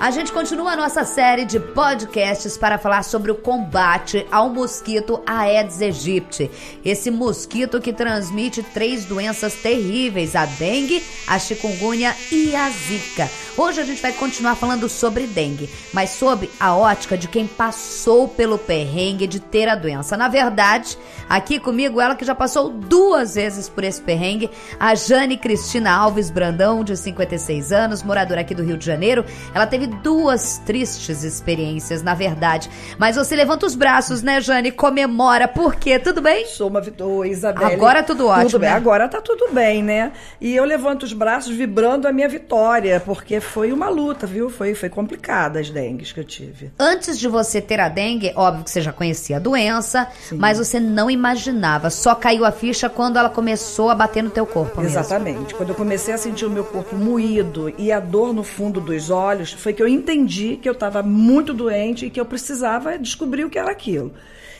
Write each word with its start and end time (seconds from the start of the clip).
A 0.00 0.10
gente 0.10 0.32
continua 0.32 0.72
a 0.72 0.76
nossa 0.76 1.04
série 1.04 1.44
de 1.44 1.60
podcasts 1.60 2.56
para 2.56 2.78
falar 2.78 3.02
sobre 3.02 3.30
o 3.30 3.34
combate 3.34 4.26
ao 4.32 4.48
mosquito 4.48 5.20
Aedes 5.26 5.82
aegypti. 5.82 6.50
Esse 6.82 7.10
mosquito 7.10 7.82
que 7.82 7.92
transmite 7.92 8.62
três 8.62 9.04
doenças 9.04 9.52
terríveis: 9.56 10.34
a 10.34 10.46
dengue, 10.46 11.04
a 11.28 11.38
chikungunya 11.38 12.16
e 12.32 12.56
a 12.56 12.70
zika. 12.70 13.28
Hoje 13.58 13.82
a 13.82 13.84
gente 13.84 14.00
vai 14.00 14.12
continuar 14.12 14.54
falando 14.54 14.88
sobre 14.88 15.26
dengue, 15.26 15.68
mas 15.92 16.08
sob 16.08 16.48
a 16.58 16.74
ótica 16.74 17.18
de 17.18 17.28
quem 17.28 17.46
passou 17.46 18.26
pelo 18.26 18.56
perrengue 18.56 19.26
de 19.26 19.38
ter 19.38 19.68
a 19.68 19.74
doença. 19.74 20.16
Na 20.16 20.28
verdade, 20.28 20.96
aqui 21.28 21.60
comigo 21.60 22.00
ela 22.00 22.14
que 22.14 22.24
já 22.24 22.34
passou 22.34 22.70
duas 22.70 23.34
vezes 23.34 23.68
por 23.68 23.84
esse 23.84 24.00
perrengue, 24.00 24.48
a 24.78 24.94
Jane 24.94 25.36
Cristina 25.36 25.90
Alves 25.92 26.30
Brandão, 26.30 26.82
de 26.82 26.96
56 26.96 27.70
anos, 27.70 28.02
moradora 28.02 28.40
aqui 28.40 28.54
do 28.54 28.62
Rio 28.62 28.78
de 28.78 28.86
Janeiro. 28.86 29.26
Ela 29.54 29.66
teve 29.66 29.89
duas 29.90 30.58
tristes 30.58 31.22
experiências, 31.22 32.02
na 32.02 32.14
verdade. 32.14 32.70
Mas 32.98 33.16
você 33.16 33.36
levanta 33.36 33.66
os 33.66 33.74
braços, 33.74 34.22
né, 34.22 34.40
Jane? 34.40 34.70
Comemora. 34.72 35.46
Por 35.46 35.74
quê? 35.74 35.98
Tudo 35.98 36.20
bem? 36.20 36.46
Sou 36.46 36.68
uma 36.68 36.80
vitória, 36.80 37.30
Isabel. 37.30 37.66
Agora 37.66 38.02
tudo 38.02 38.26
ótimo. 38.26 38.50
Tudo 38.50 38.60
bem. 38.60 38.70
Né? 38.70 38.76
Agora 38.76 39.08
tá 39.08 39.20
tudo 39.20 39.52
bem, 39.52 39.82
né? 39.82 40.12
E 40.40 40.54
eu 40.54 40.64
levanto 40.64 41.02
os 41.02 41.12
braços 41.12 41.54
vibrando 41.54 42.06
a 42.06 42.12
minha 42.12 42.28
vitória, 42.28 43.00
porque 43.00 43.40
foi 43.40 43.72
uma 43.72 43.88
luta, 43.88 44.26
viu? 44.26 44.48
Foi, 44.48 44.74
foi 44.74 44.88
complicada 44.88 45.60
as 45.60 45.70
dengues 45.70 46.12
que 46.12 46.20
eu 46.20 46.24
tive. 46.24 46.70
Antes 46.78 47.18
de 47.18 47.28
você 47.28 47.60
ter 47.60 47.80
a 47.80 47.88
dengue, 47.88 48.32
óbvio 48.36 48.64
que 48.64 48.70
você 48.70 48.80
já 48.80 48.92
conhecia 48.92 49.36
a 49.36 49.40
doença, 49.40 50.08
Sim. 50.28 50.36
mas 50.36 50.58
você 50.58 50.78
não 50.78 51.10
imaginava. 51.10 51.90
Só 51.90 52.14
caiu 52.14 52.44
a 52.44 52.52
ficha 52.52 52.88
quando 52.88 53.18
ela 53.18 53.28
começou 53.28 53.90
a 53.90 53.94
bater 53.94 54.22
no 54.22 54.30
teu 54.30 54.46
corpo. 54.46 54.80
Exatamente. 54.82 55.40
Mesmo. 55.40 55.56
Quando 55.56 55.70
eu 55.70 55.74
comecei 55.74 56.14
a 56.14 56.18
sentir 56.18 56.44
o 56.44 56.50
meu 56.50 56.64
corpo 56.64 56.96
moído 56.96 57.72
e 57.76 57.90
a 57.92 58.00
dor 58.00 58.32
no 58.32 58.42
fundo 58.42 58.80
dos 58.80 59.10
olhos, 59.10 59.52
foi 59.52 59.72
que 59.72 59.79
eu 59.82 59.88
entendi 59.88 60.56
que 60.56 60.68
eu 60.68 60.72
estava 60.72 61.02
muito 61.02 61.52
doente 61.54 62.06
e 62.06 62.10
que 62.10 62.20
eu 62.20 62.26
precisava 62.26 62.98
descobrir 62.98 63.44
o 63.44 63.50
que 63.50 63.58
era 63.58 63.70
aquilo. 63.70 64.12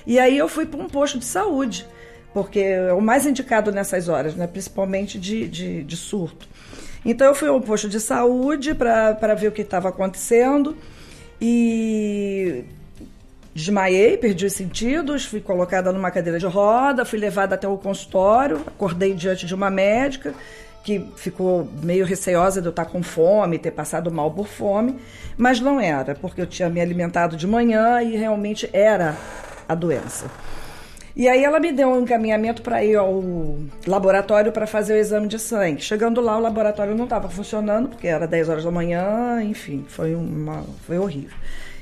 E 0.06 0.18
aí 0.18 0.36
eu 0.36 0.48
fui 0.48 0.66
para 0.66 0.80
um 0.80 0.88
posto 0.88 1.18
de 1.18 1.24
saúde, 1.24 1.86
porque 2.32 2.60
é 2.60 2.92
o 2.92 3.00
mais 3.00 3.26
indicado 3.26 3.70
nessas 3.70 4.08
horas, 4.08 4.34
né? 4.34 4.46
principalmente 4.46 5.18
de, 5.18 5.48
de, 5.48 5.82
de 5.84 5.96
surto. 5.96 6.48
Então 7.04 7.26
eu 7.26 7.34
fui 7.34 7.48
ao 7.48 7.60
posto 7.60 7.88
de 7.88 8.00
saúde 8.00 8.74
para 8.74 9.34
ver 9.34 9.48
o 9.48 9.52
que 9.52 9.62
estava 9.62 9.88
acontecendo 9.88 10.76
e 11.40 12.64
desmaiei, 13.54 14.16
perdi 14.16 14.46
os 14.46 14.52
sentidos, 14.52 15.24
fui 15.24 15.40
colocada 15.40 15.92
numa 15.92 16.10
cadeira 16.10 16.38
de 16.38 16.46
roda, 16.46 17.04
fui 17.04 17.18
levada 17.18 17.54
até 17.54 17.66
o 17.66 17.76
consultório, 17.76 18.62
acordei 18.66 19.14
diante 19.14 19.46
de 19.46 19.54
uma 19.54 19.70
médica 19.70 20.34
que 20.82 21.06
ficou 21.16 21.68
meio 21.82 22.04
receosa 22.04 22.60
de 22.60 22.66
eu 22.66 22.70
estar 22.70 22.86
com 22.86 23.02
fome, 23.02 23.58
ter 23.58 23.70
passado 23.70 24.10
mal 24.10 24.30
por 24.30 24.46
fome, 24.46 24.96
mas 25.36 25.60
não 25.60 25.80
era, 25.80 26.14
porque 26.14 26.40
eu 26.40 26.46
tinha 26.46 26.68
me 26.68 26.80
alimentado 26.80 27.36
de 27.36 27.46
manhã 27.46 28.02
e 28.02 28.16
realmente 28.16 28.68
era 28.72 29.16
a 29.68 29.74
doença. 29.74 30.26
E 31.14 31.28
aí 31.28 31.44
ela 31.44 31.58
me 31.58 31.72
deu 31.72 31.88
um 31.88 32.00
encaminhamento 32.00 32.62
para 32.62 32.84
ir 32.84 32.96
ao 32.96 33.22
laboratório 33.86 34.52
para 34.52 34.66
fazer 34.66 34.94
o 34.94 34.96
exame 34.96 35.28
de 35.28 35.38
sangue. 35.38 35.82
Chegando 35.82 36.20
lá, 36.20 36.36
o 36.36 36.40
laboratório 36.40 36.94
não 36.94 37.04
estava 37.04 37.28
funcionando, 37.28 37.88
porque 37.88 38.06
era 38.06 38.26
10 38.26 38.48
horas 38.48 38.64
da 38.64 38.70
manhã, 38.70 39.42
enfim, 39.42 39.84
foi, 39.88 40.14
uma, 40.14 40.64
foi 40.86 40.98
horrível. 40.98 41.36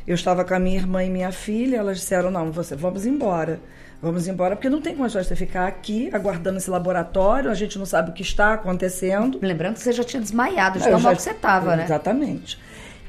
Eu 0.07 0.15
estava 0.15 0.45
com 0.45 0.55
a 0.55 0.59
minha 0.59 0.77
irmã 0.77 1.05
e 1.05 1.11
minha 1.11 1.31
filha, 1.31 1.77
elas 1.77 1.99
disseram, 1.99 2.31
não, 2.31 2.51
você, 2.51 2.75
vamos 2.75 3.05
embora. 3.05 3.61
Vamos 4.01 4.29
embora, 4.29 4.55
porque 4.55 4.71
não 4.71 4.81
tem 4.81 4.95
condições 4.95 5.27
de 5.27 5.35
ficar 5.35 5.67
aqui 5.67 6.09
aguardando 6.13 6.59
esse 6.59 6.71
laboratório, 6.71 7.51
a 7.51 7.55
gente 7.55 7.79
não 7.79 7.87
sabe 7.87 8.11
o 8.11 8.13
que 8.13 8.23
está 8.23 8.55
acontecendo. 8.55 9.41
Lembrando 9.43 9.75
que 9.75 9.81
você 9.81 9.93
já 9.93 10.05
tinha 10.05 10.23
desmaiado, 10.23 10.79
de 10.79 10.85
tão 10.85 11.01
mal 11.01 11.17
que 11.17 11.23
você 11.23 11.33
estava, 11.33 11.75
né? 11.75 11.85
Exatamente. 11.85 12.59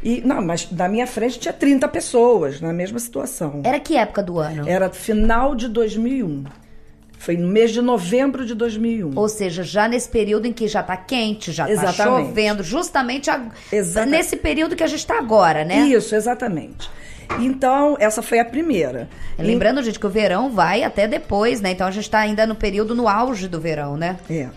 E, 0.02 0.22
não, 0.22 0.42
mas 0.42 0.72
na 0.72 0.88
minha 0.88 1.06
frente 1.06 1.40
tinha 1.40 1.54
30 1.54 1.88
pessoas 1.90 2.60
na 2.60 2.74
mesma 2.74 2.98
situação. 3.00 3.62
Era 3.64 3.80
que 3.80 3.96
época 3.98 4.24
do 4.24 4.40
ano? 4.40 4.68
Era 4.68 4.90
final 4.90 5.54
de 5.54 5.68
2001. 5.68 6.46
Foi 7.20 7.36
no 7.36 7.50
mês 7.50 7.72
de 7.72 7.82
novembro 7.82 8.46
de 8.46 8.56
2001. 8.56 9.12
Ou 9.14 9.28
seja, 9.28 9.62
já 9.62 9.90
nesse 9.90 10.08
período 10.08 10.48
em 10.48 10.54
que 10.54 10.70
já 10.70 10.80
está 10.80 10.96
quente, 10.96 11.52
já 11.52 11.70
está 11.70 11.92
chovendo, 11.92 12.64
justamente 12.64 13.30
a, 13.30 13.52
nesse 14.08 14.38
período 14.38 14.74
que 14.74 14.84
a 14.84 14.88
gente 14.88 15.00
está 15.00 15.20
agora, 15.20 15.66
né? 15.66 15.80
Isso, 15.80 16.16
exatamente. 16.16 16.90
Então, 17.38 17.96
essa 18.00 18.22
foi 18.22 18.40
a 18.40 18.46
primeira. 18.46 19.08
Lembrando, 19.38 19.84
gente, 19.84 20.00
que 20.00 20.06
o 20.06 20.10
verão 20.10 20.50
vai 20.50 20.84
até 20.84 21.08
depois, 21.08 21.62
né? 21.62 21.72
Então 21.72 21.88
a 21.88 21.92
gente 21.92 22.04
está 22.04 22.20
ainda 22.20 22.46
no 22.46 22.56
período 22.56 22.96
no 22.96 23.08
auge 23.08 23.48
do 23.48 23.60
verão, 23.60 23.96
né? 23.96 24.18
É. 24.30 24.50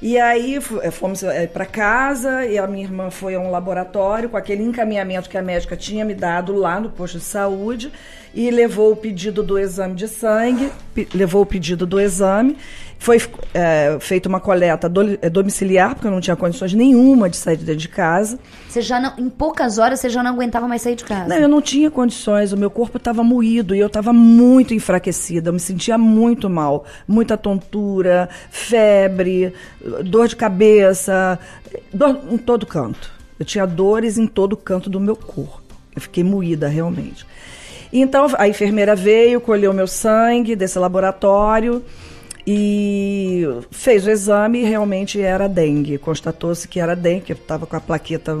E 0.00 0.18
aí 0.18 0.58
eh, 0.82 0.90
fomos 0.90 1.22
eh, 1.22 1.46
para 1.46 1.64
casa 1.64 2.44
e 2.44 2.58
a 2.58 2.66
minha 2.66 2.84
irmã 2.84 3.10
foi 3.10 3.34
a 3.34 3.40
um 3.40 3.50
laboratório 3.50 4.28
com 4.28 4.36
aquele 4.36 4.62
encaminhamento 4.62 5.28
que 5.28 5.38
a 5.38 5.42
médica 5.42 5.74
tinha 5.74 6.04
me 6.04 6.14
dado 6.14 6.54
lá 6.54 6.78
no 6.78 6.90
posto 6.90 7.18
de 7.18 7.24
saúde 7.24 7.90
e 8.34 8.50
levou 8.50 8.92
o 8.92 8.96
pedido 8.96 9.42
do 9.42 9.58
exame 9.58 9.94
de 9.94 10.06
sangue, 10.06 10.70
levou 11.14 11.40
o 11.40 11.46
pedido 11.46 11.86
do 11.86 11.98
exame 11.98 12.58
foi 12.98 13.20
é, 13.54 13.96
feita 14.00 14.28
uma 14.28 14.40
coleta 14.40 14.88
do, 14.88 15.18
é, 15.22 15.30
domiciliar, 15.30 15.94
porque 15.94 16.06
eu 16.06 16.10
não 16.10 16.20
tinha 16.20 16.36
condições 16.36 16.74
nenhuma 16.74 17.28
de 17.28 17.36
sair 17.36 17.56
de 17.56 17.88
casa. 17.88 18.38
Você 18.68 18.80
já 18.80 19.00
não, 19.00 19.12
em 19.18 19.28
poucas 19.28 19.78
horas 19.78 20.00
você 20.00 20.08
já 20.08 20.22
não 20.22 20.32
aguentava 20.32 20.66
mais 20.66 20.82
sair 20.82 20.96
de 20.96 21.04
casa? 21.04 21.28
Não, 21.28 21.36
eu 21.36 21.48
não 21.48 21.60
tinha 21.60 21.90
condições, 21.90 22.52
o 22.52 22.56
meu 22.56 22.70
corpo 22.70 22.96
estava 22.96 23.22
moído 23.22 23.74
e 23.74 23.78
eu 23.78 23.86
estava 23.86 24.12
muito 24.12 24.74
enfraquecida, 24.74 25.50
eu 25.50 25.52
me 25.52 25.60
sentia 25.60 25.96
muito 25.96 26.48
mal. 26.50 26.84
Muita 27.06 27.36
tontura, 27.36 28.28
febre, 28.50 29.52
dor 30.04 30.28
de 30.28 30.36
cabeça, 30.36 31.38
dor 31.92 32.20
em 32.30 32.38
todo 32.38 32.66
canto. 32.66 33.14
Eu 33.38 33.44
tinha 33.44 33.66
dores 33.66 34.18
em 34.18 34.26
todo 34.26 34.56
canto 34.56 34.88
do 34.88 34.98
meu 34.98 35.14
corpo. 35.14 35.62
Eu 35.94 36.00
fiquei 36.00 36.24
moída 36.24 36.68
realmente. 36.68 37.26
Então 37.92 38.26
a 38.36 38.48
enfermeira 38.48 38.96
veio, 38.96 39.40
colheu 39.40 39.72
meu 39.72 39.86
sangue 39.86 40.56
desse 40.56 40.78
laboratório 40.78 41.82
e 42.46 43.44
fez 43.70 44.06
o 44.06 44.10
exame 44.10 44.60
e 44.60 44.64
realmente 44.64 45.20
era 45.20 45.48
dengue. 45.48 45.98
Constatou-se 45.98 46.68
que 46.68 46.78
era 46.78 46.94
dengue, 46.94 47.30
eu 47.30 47.36
estava 47.36 47.66
com 47.66 47.76
a 47.76 47.80
plaqueta 47.80 48.36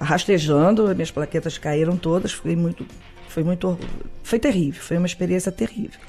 rastejando, 0.00 0.92
minhas 0.94 1.10
plaquetas 1.10 1.56
caíram 1.56 1.96
todas, 1.96 2.32
foi 2.32 2.56
muito, 2.56 2.84
foi 3.28 3.44
muito, 3.44 3.78
foi 4.22 4.38
terrível, 4.38 4.82
foi 4.82 4.96
uma 4.96 5.06
experiência 5.06 5.52
terrível. 5.52 6.00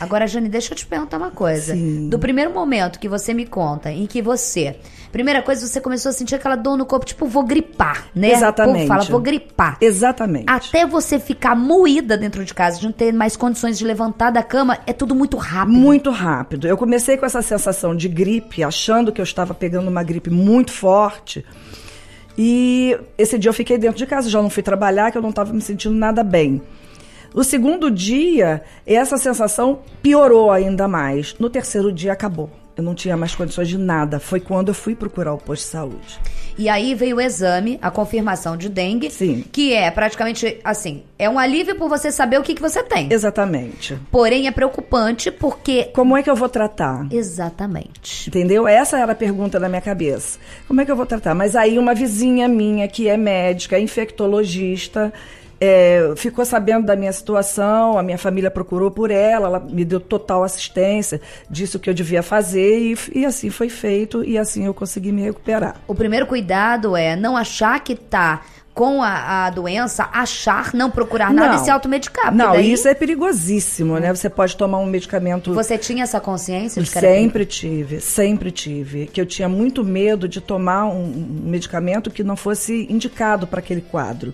Agora, 0.00 0.26
Jane, 0.26 0.48
deixa 0.48 0.72
eu 0.72 0.76
te 0.76 0.86
perguntar 0.86 1.16
uma 1.16 1.30
coisa. 1.30 1.74
Sim. 1.74 2.08
Do 2.08 2.18
primeiro 2.18 2.52
momento 2.52 2.98
que 2.98 3.08
você 3.08 3.34
me 3.34 3.44
conta, 3.44 3.90
em 3.90 4.06
que 4.06 4.22
você. 4.22 4.76
Primeira 5.10 5.42
coisa, 5.42 5.66
você 5.66 5.80
começou 5.80 6.10
a 6.10 6.12
sentir 6.12 6.34
aquela 6.34 6.54
dor 6.54 6.76
no 6.76 6.86
corpo, 6.86 7.06
tipo, 7.06 7.26
vou 7.26 7.42
gripar, 7.42 8.08
né? 8.14 8.32
Exatamente. 8.32 8.84
O 8.84 8.88
fala, 8.88 9.04
vou 9.04 9.20
gripar. 9.20 9.78
Exatamente. 9.80 10.44
Até 10.46 10.86
você 10.86 11.18
ficar 11.18 11.56
moída 11.56 12.16
dentro 12.16 12.44
de 12.44 12.52
casa, 12.54 12.78
de 12.78 12.84
não 12.84 12.92
ter 12.92 13.12
mais 13.12 13.36
condições 13.36 13.78
de 13.78 13.84
levantar 13.84 14.30
da 14.30 14.42
cama, 14.42 14.78
é 14.86 14.92
tudo 14.92 15.14
muito 15.14 15.36
rápido. 15.36 15.76
Muito 15.76 16.10
rápido. 16.10 16.66
Eu 16.66 16.76
comecei 16.76 17.16
com 17.16 17.26
essa 17.26 17.42
sensação 17.42 17.96
de 17.96 18.08
gripe, 18.08 18.62
achando 18.62 19.10
que 19.10 19.20
eu 19.20 19.24
estava 19.24 19.54
pegando 19.54 19.88
uma 19.88 20.02
gripe 20.02 20.30
muito 20.30 20.70
forte. 20.72 21.44
E 22.36 22.96
esse 23.16 23.36
dia 23.36 23.48
eu 23.48 23.54
fiquei 23.54 23.76
dentro 23.78 23.98
de 23.98 24.06
casa, 24.06 24.30
já 24.30 24.40
não 24.40 24.48
fui 24.48 24.62
trabalhar, 24.62 25.10
que 25.10 25.18
eu 25.18 25.22
não 25.22 25.30
estava 25.30 25.52
me 25.52 25.60
sentindo 25.60 25.94
nada 25.94 26.22
bem. 26.22 26.62
O 27.34 27.44
segundo 27.44 27.90
dia, 27.90 28.62
essa 28.86 29.16
sensação 29.18 29.80
piorou 30.02 30.50
ainda 30.50 30.88
mais. 30.88 31.34
No 31.38 31.50
terceiro 31.50 31.92
dia, 31.92 32.12
acabou. 32.12 32.50
Eu 32.78 32.84
não 32.84 32.94
tinha 32.94 33.16
mais 33.16 33.34
condições 33.34 33.68
de 33.68 33.76
nada. 33.76 34.20
Foi 34.20 34.38
quando 34.38 34.68
eu 34.68 34.74
fui 34.74 34.94
procurar 34.94 35.34
o 35.34 35.38
posto 35.38 35.64
de 35.64 35.70
saúde. 35.70 36.20
E 36.56 36.68
aí 36.68 36.94
veio 36.94 37.16
o 37.16 37.20
exame, 37.20 37.76
a 37.82 37.90
confirmação 37.90 38.56
de 38.56 38.68
dengue. 38.68 39.10
Sim. 39.10 39.44
Que 39.50 39.72
é 39.74 39.90
praticamente 39.90 40.60
assim: 40.62 41.02
é 41.18 41.28
um 41.28 41.40
alívio 41.40 41.74
por 41.74 41.88
você 41.88 42.12
saber 42.12 42.38
o 42.38 42.42
que, 42.42 42.54
que 42.54 42.62
você 42.62 42.80
tem. 42.84 43.12
Exatamente. 43.12 43.98
Porém, 44.12 44.46
é 44.46 44.52
preocupante 44.52 45.28
porque. 45.30 45.90
Como 45.92 46.16
é 46.16 46.22
que 46.22 46.30
eu 46.30 46.36
vou 46.36 46.48
tratar? 46.48 47.06
Exatamente. 47.10 48.28
Entendeu? 48.28 48.68
Essa 48.68 48.98
era 48.98 49.10
a 49.10 49.16
pergunta 49.16 49.58
na 49.58 49.68
minha 49.68 49.80
cabeça. 49.80 50.38
Como 50.68 50.80
é 50.80 50.84
que 50.84 50.90
eu 50.90 50.96
vou 50.96 51.06
tratar? 51.06 51.34
Mas 51.34 51.56
aí, 51.56 51.80
uma 51.80 51.94
vizinha 51.94 52.46
minha, 52.46 52.86
que 52.86 53.08
é 53.08 53.16
médica, 53.16 53.76
infectologista, 53.76 55.12
é, 55.60 56.12
ficou 56.16 56.44
sabendo 56.44 56.86
da 56.86 56.94
minha 56.94 57.12
situação, 57.12 57.98
a 57.98 58.02
minha 58.02 58.18
família 58.18 58.50
procurou 58.50 58.90
por 58.90 59.10
ela, 59.10 59.48
ela 59.48 59.60
me 59.60 59.84
deu 59.84 60.00
total 60.00 60.44
assistência, 60.44 61.20
disse 61.50 61.76
o 61.76 61.80
que 61.80 61.90
eu 61.90 61.94
devia 61.94 62.22
fazer 62.22 62.78
e, 62.78 62.98
e 63.14 63.24
assim 63.26 63.50
foi 63.50 63.68
feito 63.68 64.24
e 64.24 64.38
assim 64.38 64.66
eu 64.66 64.74
consegui 64.74 65.10
me 65.10 65.22
recuperar. 65.22 65.76
O 65.86 65.94
primeiro 65.94 66.26
cuidado 66.26 66.96
é 66.96 67.16
não 67.16 67.36
achar 67.36 67.80
que 67.80 67.94
está 67.94 68.42
com 68.72 69.02
a, 69.02 69.46
a, 69.46 69.50
doença, 69.50 70.08
achar, 70.12 70.72
não 70.72 70.88
procurar 70.88 71.34
nada 71.34 71.54
não, 71.54 71.60
e 71.60 71.64
se 71.64 71.68
automedicar. 71.68 72.32
Não, 72.32 72.52
daí... 72.52 72.72
isso 72.72 72.86
é 72.86 72.94
perigosíssimo, 72.94 73.98
né? 73.98 74.14
Você 74.14 74.30
pode 74.30 74.56
tomar 74.56 74.78
um 74.78 74.86
medicamento. 74.86 75.52
Você 75.52 75.76
tinha 75.76 76.04
essa 76.04 76.20
consciência 76.20 76.80
de 76.80 76.88
que 76.88 77.00
Sempre 77.00 77.44
tive, 77.44 78.00
sempre 78.00 78.52
tive. 78.52 79.06
Que 79.08 79.20
eu 79.20 79.26
tinha 79.26 79.48
muito 79.48 79.84
medo 79.84 80.28
de 80.28 80.40
tomar 80.40 80.84
um, 80.84 81.02
um 81.06 81.50
medicamento 81.50 82.08
que 82.08 82.22
não 82.22 82.36
fosse 82.36 82.86
indicado 82.88 83.48
para 83.48 83.58
aquele 83.58 83.80
quadro 83.80 84.32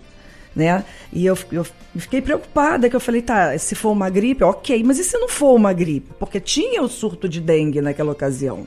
né? 0.54 0.84
E 1.12 1.26
eu, 1.26 1.36
eu 1.50 1.66
fiquei 1.96 2.20
preocupada, 2.20 2.88
que 2.88 2.96
eu 2.96 3.00
falei, 3.00 3.22
tá, 3.22 3.56
se 3.58 3.74
for 3.74 3.90
uma 3.90 4.10
gripe, 4.10 4.44
ok, 4.44 4.82
mas 4.84 4.98
e 4.98 5.04
se 5.04 5.18
não 5.18 5.28
for 5.28 5.54
uma 5.54 5.72
gripe? 5.72 6.10
Porque 6.18 6.40
tinha 6.40 6.82
o 6.82 6.88
surto 6.88 7.28
de 7.28 7.40
dengue 7.40 7.80
naquela 7.80 8.12
ocasião. 8.12 8.66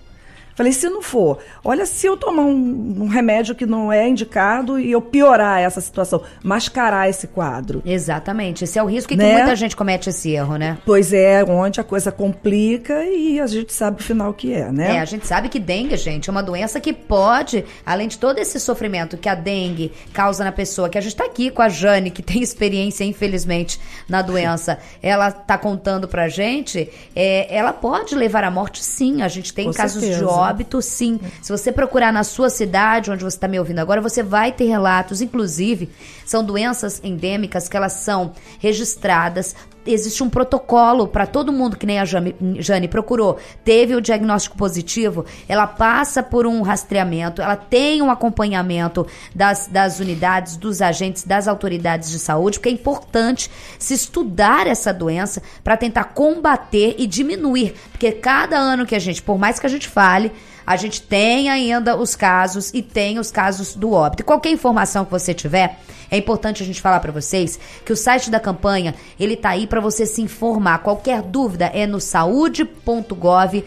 Falei, 0.58 0.74
se 0.74 0.90
não 0.90 1.04
for, 1.04 1.38
olha, 1.64 1.86
se 1.86 2.08
eu 2.08 2.18
tomar 2.18 2.42
um, 2.42 3.04
um, 3.04 3.08
remédio 3.08 3.54
que 3.54 3.64
não 3.64 3.94
é 3.94 4.10
indicado 4.10 4.80
e 4.80 4.92
eu 4.92 5.00
piorar 5.00 5.62
essa 5.62 5.80
situação, 5.80 6.24
mascarar 6.44 7.08
esse 7.08 7.28
quadro. 7.28 7.84
Exatamente. 7.86 8.64
Esse 8.64 8.80
é 8.80 8.82
o 8.82 8.88
risco 8.88 9.14
né? 9.14 9.24
que 9.24 9.34
muita 9.36 9.56
gente 9.56 9.76
comete 9.76 10.10
esse 10.10 10.32
erro, 10.32 10.56
né? 10.56 10.80
Pois 10.84 11.14
é, 11.14 11.44
onde 11.44 11.80
a 11.80 11.84
coisa 11.84 12.12
complica 12.12 13.06
e 13.06 13.40
a 13.40 13.46
gente 13.46 13.72
sabe 13.72 14.02
o 14.02 14.04
final 14.04 14.34
que 14.34 14.52
é, 14.52 14.72
né? 14.72 14.96
É, 14.96 15.00
a 15.00 15.06
gente 15.06 15.28
sabe 15.28 15.48
que 15.48 15.60
dengue, 15.60 15.96
gente, 15.96 16.28
é 16.28 16.32
uma 16.32 16.42
doença 16.42 16.80
que 16.80 16.92
pode, 16.92 17.64
além 17.86 18.08
de 18.08 18.18
todo 18.18 18.40
esse 18.40 18.60
sofrimento 18.60 19.16
que 19.16 19.30
a 19.30 19.36
dengue 19.36 19.92
causa 20.12 20.44
na 20.44 20.52
pessoa, 20.52 20.90
que 20.90 20.98
a 20.98 21.02
gente 21.02 21.16
tá 21.16 21.26
aqui 21.26 21.52
com 21.52 21.62
a 21.62 21.70
Jane, 21.70 22.10
que 22.10 22.24
tem 22.24 22.42
experiência, 22.42 23.04
infelizmente, 23.04 23.80
na 24.10 24.24
doença, 24.24 24.80
ela 25.04 25.32
tá 25.32 25.56
contando 25.56 26.08
pra 26.08 26.28
gente, 26.28 26.90
é, 27.16 27.56
ela 27.56 27.74
pode 27.74 28.16
levar 28.16 28.44
à 28.44 28.50
morte, 28.50 28.84
sim. 28.84 29.22
A 29.22 29.28
gente 29.28 29.54
tem 29.54 29.68
com 29.68 29.74
casos 29.74 30.02
certeza. 30.02 30.18
de 30.18 30.26
óbito 30.26 30.47
óbito, 30.50 30.82
sim. 30.82 31.20
Se 31.42 31.52
você 31.52 31.72
procurar 31.72 32.12
na 32.12 32.24
sua 32.24 32.50
cidade, 32.50 33.12
onde 33.12 33.24
você 33.24 33.38
está 33.38 33.48
me 33.48 33.60
ouvindo 33.60 33.80
agora, 33.80 34.02
você 34.02 34.24
vai 34.24 34.52
ter 34.52 34.66
relatos. 34.66 35.22
Inclusive, 35.22 35.90
são 36.26 36.44
doenças 36.44 37.02
endêmicas 37.04 37.68
que 37.68 37.78
elas 37.78 37.94
são 37.94 38.34
registradas 38.60 39.56
existe 39.88 40.24
um 40.24 40.30
protocolo 40.30 41.08
para 41.08 41.26
todo 41.26 41.52
mundo 41.52 41.78
que 41.78 41.86
nem 41.86 42.00
a 42.00 42.06
Jane, 42.06 42.36
Jane, 42.60 42.88
procurou, 42.88 43.38
teve 43.64 43.96
o 43.96 44.02
diagnóstico 44.02 44.58
positivo, 44.58 45.26
ela 45.48 45.68
passa 45.68 46.22
por 46.22 46.46
um 46.46 46.62
rastreamento, 46.62 47.42
ela 47.42 47.56
tem 47.56 48.02
um 48.02 48.12
acompanhamento 48.12 49.06
das, 49.34 49.68
das 49.68 50.00
unidades, 50.00 50.58
dos 50.58 50.82
agentes, 50.82 51.24
das 51.24 51.48
autoridades 51.48 52.10
de 52.10 52.20
saúde, 52.20 52.60
porque 52.60 52.70
é 52.70 52.72
importante 52.72 53.50
se 53.80 53.94
estudar 53.94 54.68
essa 54.68 54.94
doença 54.94 55.42
para 55.64 55.78
tentar 55.78 56.06
combater 56.06 56.96
e 56.98 57.08
diminuir, 57.08 57.74
porque 57.92 58.12
cada 58.12 58.58
ano 58.58 58.86
que 58.86 58.96
a 58.96 59.00
gente, 59.00 59.22
por 59.22 59.38
mais 59.38 59.60
que 59.60 59.66
a 59.66 59.70
gente 59.70 59.88
fale, 59.88 60.32
a 60.68 60.76
gente 60.76 61.02
tem 61.02 61.50
ainda 61.50 61.96
os 61.96 62.14
casos 62.14 62.74
e 62.74 62.82
tem 62.82 63.20
os 63.20 63.32
casos 63.32 63.74
do 63.74 63.94
óbito. 63.94 64.26
qualquer 64.26 64.50
informação 64.50 65.06
que 65.06 65.12
você 65.12 65.34
tiver, 65.34 65.80
é 66.12 66.18
importante 66.18 66.62
a 66.62 66.66
gente 66.66 66.82
falar 66.82 67.00
para 67.00 67.12
vocês 67.12 67.58
que 67.86 67.94
o 67.94 67.96
site 67.96 68.30
da 68.30 68.38
campanha, 68.38 68.94
ele 69.18 69.38
tá 69.38 69.50
aí 69.50 69.66
para 69.66 69.80
você 69.80 70.06
se 70.06 70.22
informar. 70.22 70.80
Qualquer 70.80 71.22
dúvida 71.22 71.68
é 71.74 71.88
no 71.88 72.02
saúde.gov.br 72.02 73.66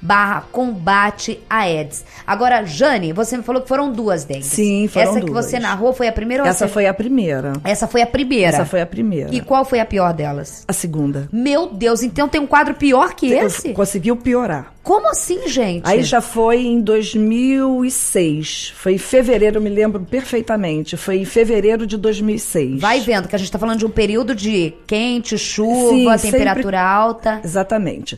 barra 0.00 0.44
combate 0.52 1.40
a 1.48 1.58
AIDS. 1.58 2.04
Agora, 2.26 2.64
Jane, 2.64 3.12
você 3.12 3.36
me 3.36 3.42
falou 3.42 3.62
que 3.62 3.68
foram 3.68 3.90
duas 3.90 4.24
dengues. 4.24 4.46
Sim, 4.46 4.88
foram 4.88 5.10
Essa 5.10 5.20
duas. 5.20 5.24
que 5.24 5.32
você 5.32 5.58
narrou 5.58 5.92
foi 5.92 6.08
a 6.08 6.12
primeira 6.12 6.42
ou 6.42 6.48
Essa 6.48 6.66
você... 6.66 6.74
foi 6.74 6.86
a 6.86 6.94
primeira. 6.94 7.52
Essa 7.64 7.86
foi 7.86 8.02
a 8.02 8.06
primeira. 8.06 8.48
Essa 8.48 8.64
foi 8.64 8.80
a 8.80 8.86
primeira. 8.86 9.34
E 9.34 9.40
qual 9.40 9.64
foi 9.64 9.80
a 9.80 9.86
pior 9.86 10.12
delas? 10.12 10.64
A 10.66 10.72
segunda. 10.72 11.28
Meu 11.32 11.68
Deus, 11.68 12.02
então 12.02 12.28
tem 12.28 12.40
um 12.40 12.46
quadro 12.46 12.74
pior 12.74 13.14
que 13.14 13.32
esse? 13.32 13.72
Conseguiu 13.72 14.16
piorar. 14.16 14.76
Como 14.86 15.10
assim, 15.10 15.48
gente? 15.48 15.82
Aí 15.84 16.04
já 16.04 16.20
foi 16.20 16.64
em 16.64 16.80
2006. 16.80 18.72
Foi 18.76 18.94
em 18.94 18.98
fevereiro, 18.98 19.60
me 19.60 19.68
lembro 19.68 20.00
perfeitamente. 20.04 20.96
Foi 20.96 21.16
em 21.16 21.24
fevereiro 21.24 21.84
de 21.88 21.96
2006. 21.96 22.80
Vai 22.80 23.00
vendo 23.00 23.26
que 23.26 23.34
a 23.34 23.38
gente 23.38 23.48
está 23.48 23.58
falando 23.58 23.80
de 23.80 23.84
um 23.84 23.90
período 23.90 24.32
de 24.32 24.72
quente, 24.86 25.36
chuva, 25.36 26.16
Sim, 26.16 26.30
temperatura 26.30 26.62
sempre... 26.62 26.76
alta. 26.76 27.40
Exatamente. 27.42 28.16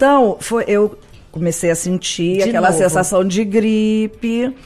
Então, 0.00 0.38
foi, 0.40 0.64
eu 0.66 0.98
comecei 1.30 1.70
a 1.70 1.74
sentir 1.74 2.38
de 2.38 2.44
aquela 2.44 2.68
novo. 2.68 2.82
sensação 2.82 3.22
de 3.22 3.44
gripe. 3.44 4.56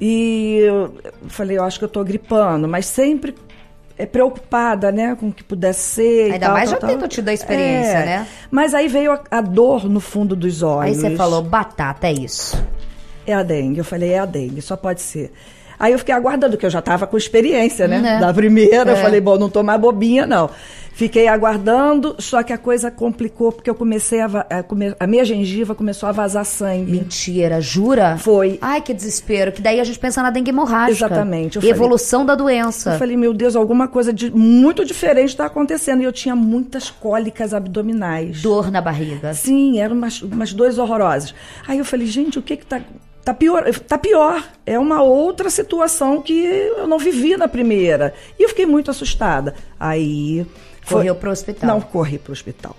E 0.00 0.60
eu 0.64 0.94
falei, 1.28 1.58
eu 1.58 1.62
acho 1.62 1.78
que 1.78 1.84
eu 1.84 1.88
estou 1.88 2.02
gripando, 2.02 2.66
mas 2.66 2.86
sempre 2.86 3.34
é 3.98 4.06
preocupada, 4.06 4.90
né, 4.90 5.14
com 5.14 5.28
o 5.28 5.32
que 5.32 5.44
pudesse 5.44 5.80
ser. 5.80 6.32
Ainda 6.32 6.46
tal, 6.46 6.54
mais 6.54 6.70
tal, 6.70 6.80
já 6.80 6.86
tendo 6.86 7.06
tido 7.06 7.28
a 7.28 7.34
experiência, 7.34 7.98
é. 7.98 8.06
né? 8.06 8.26
Mas 8.50 8.72
aí 8.72 8.88
veio 8.88 9.12
a, 9.12 9.20
a, 9.30 9.40
dor 9.42 9.90
no 9.90 10.00
fundo 10.00 10.34
dos 10.34 10.62
olhos. 10.62 11.04
Aí 11.04 11.10
você 11.10 11.16
falou, 11.16 11.42
batata, 11.42 12.06
é 12.06 12.12
isso. 12.14 12.56
É 13.26 13.34
a 13.34 13.42
dengue. 13.42 13.76
Eu 13.76 13.84
falei, 13.84 14.12
é 14.12 14.20
a 14.20 14.24
dengue, 14.24 14.62
só 14.62 14.74
pode 14.74 15.02
ser. 15.02 15.34
Aí 15.78 15.92
eu 15.92 15.98
fiquei 15.98 16.14
aguardando, 16.14 16.56
que 16.56 16.64
eu 16.64 16.70
já 16.70 16.78
estava 16.78 17.06
com 17.06 17.18
experiência, 17.18 17.86
né? 17.86 18.16
É. 18.16 18.20
Da 18.20 18.32
primeira, 18.32 18.90
é. 18.90 18.94
eu 18.94 18.96
falei, 18.96 19.20
bom, 19.20 19.36
não 19.36 19.50
tô 19.50 19.62
mais 19.62 19.78
bobinha, 19.78 20.26
não. 20.26 20.48
Fiquei 20.92 21.26
aguardando, 21.26 22.16
só 22.18 22.42
que 22.42 22.52
a 22.52 22.58
coisa 22.58 22.90
complicou 22.90 23.50
porque 23.50 23.68
eu 23.68 23.74
comecei 23.74 24.20
a, 24.20 24.26
a, 24.26 24.64
a 25.00 25.06
minha 25.06 25.24
gengiva 25.24 25.74
começou 25.74 26.08
a 26.08 26.12
vazar 26.12 26.44
sangue. 26.44 26.92
Mentira, 26.92 27.60
jura? 27.60 28.18
Foi. 28.18 28.58
Ai, 28.60 28.80
que 28.82 28.92
desespero, 28.92 29.52
que 29.52 29.62
daí 29.62 29.80
a 29.80 29.84
gente 29.84 29.98
pensa 29.98 30.22
na 30.22 30.30
dengue 30.30 30.50
hemorrágica. 30.50 31.06
Exatamente. 31.06 31.58
E 31.62 31.68
evolução 31.68 32.26
da 32.26 32.34
doença. 32.34 32.92
Eu 32.92 32.98
falei, 32.98 33.16
meu 33.16 33.32
Deus, 33.32 33.56
alguma 33.56 33.88
coisa 33.88 34.12
de 34.12 34.30
muito 34.30 34.84
diferente 34.84 35.30
está 35.30 35.46
acontecendo. 35.46 36.02
E 36.02 36.04
eu 36.04 36.12
tinha 36.12 36.36
muitas 36.36 36.90
cólicas 36.90 37.54
abdominais. 37.54 38.42
Dor 38.42 38.70
na 38.70 38.80
barriga. 38.80 39.32
Sim, 39.32 39.80
eram 39.80 39.96
umas, 39.96 40.20
umas 40.20 40.52
dores 40.52 40.76
horrorosas. 40.76 41.34
Aí 41.66 41.78
eu 41.78 41.84
falei, 41.84 42.06
gente, 42.06 42.38
o 42.38 42.42
que 42.42 42.56
que 42.56 42.66
tá 42.66 42.80
Tá 43.24 43.32
pior, 43.32 43.64
tá 43.86 43.96
pior. 43.96 44.44
É 44.66 44.76
uma 44.76 45.00
outra 45.00 45.48
situação 45.48 46.20
que 46.20 46.32
eu 46.32 46.88
não 46.88 46.98
vivi 46.98 47.36
na 47.36 47.46
primeira. 47.46 48.12
E 48.36 48.42
eu 48.42 48.48
fiquei 48.48 48.66
muito 48.66 48.90
assustada. 48.90 49.54
Aí 49.78 50.44
Correu 50.88 51.14
para 51.14 51.28
o 51.28 51.32
hospital? 51.32 51.68
Não 51.68 51.80
corri 51.80 52.18
para 52.18 52.30
o 52.30 52.32
hospital. 52.32 52.76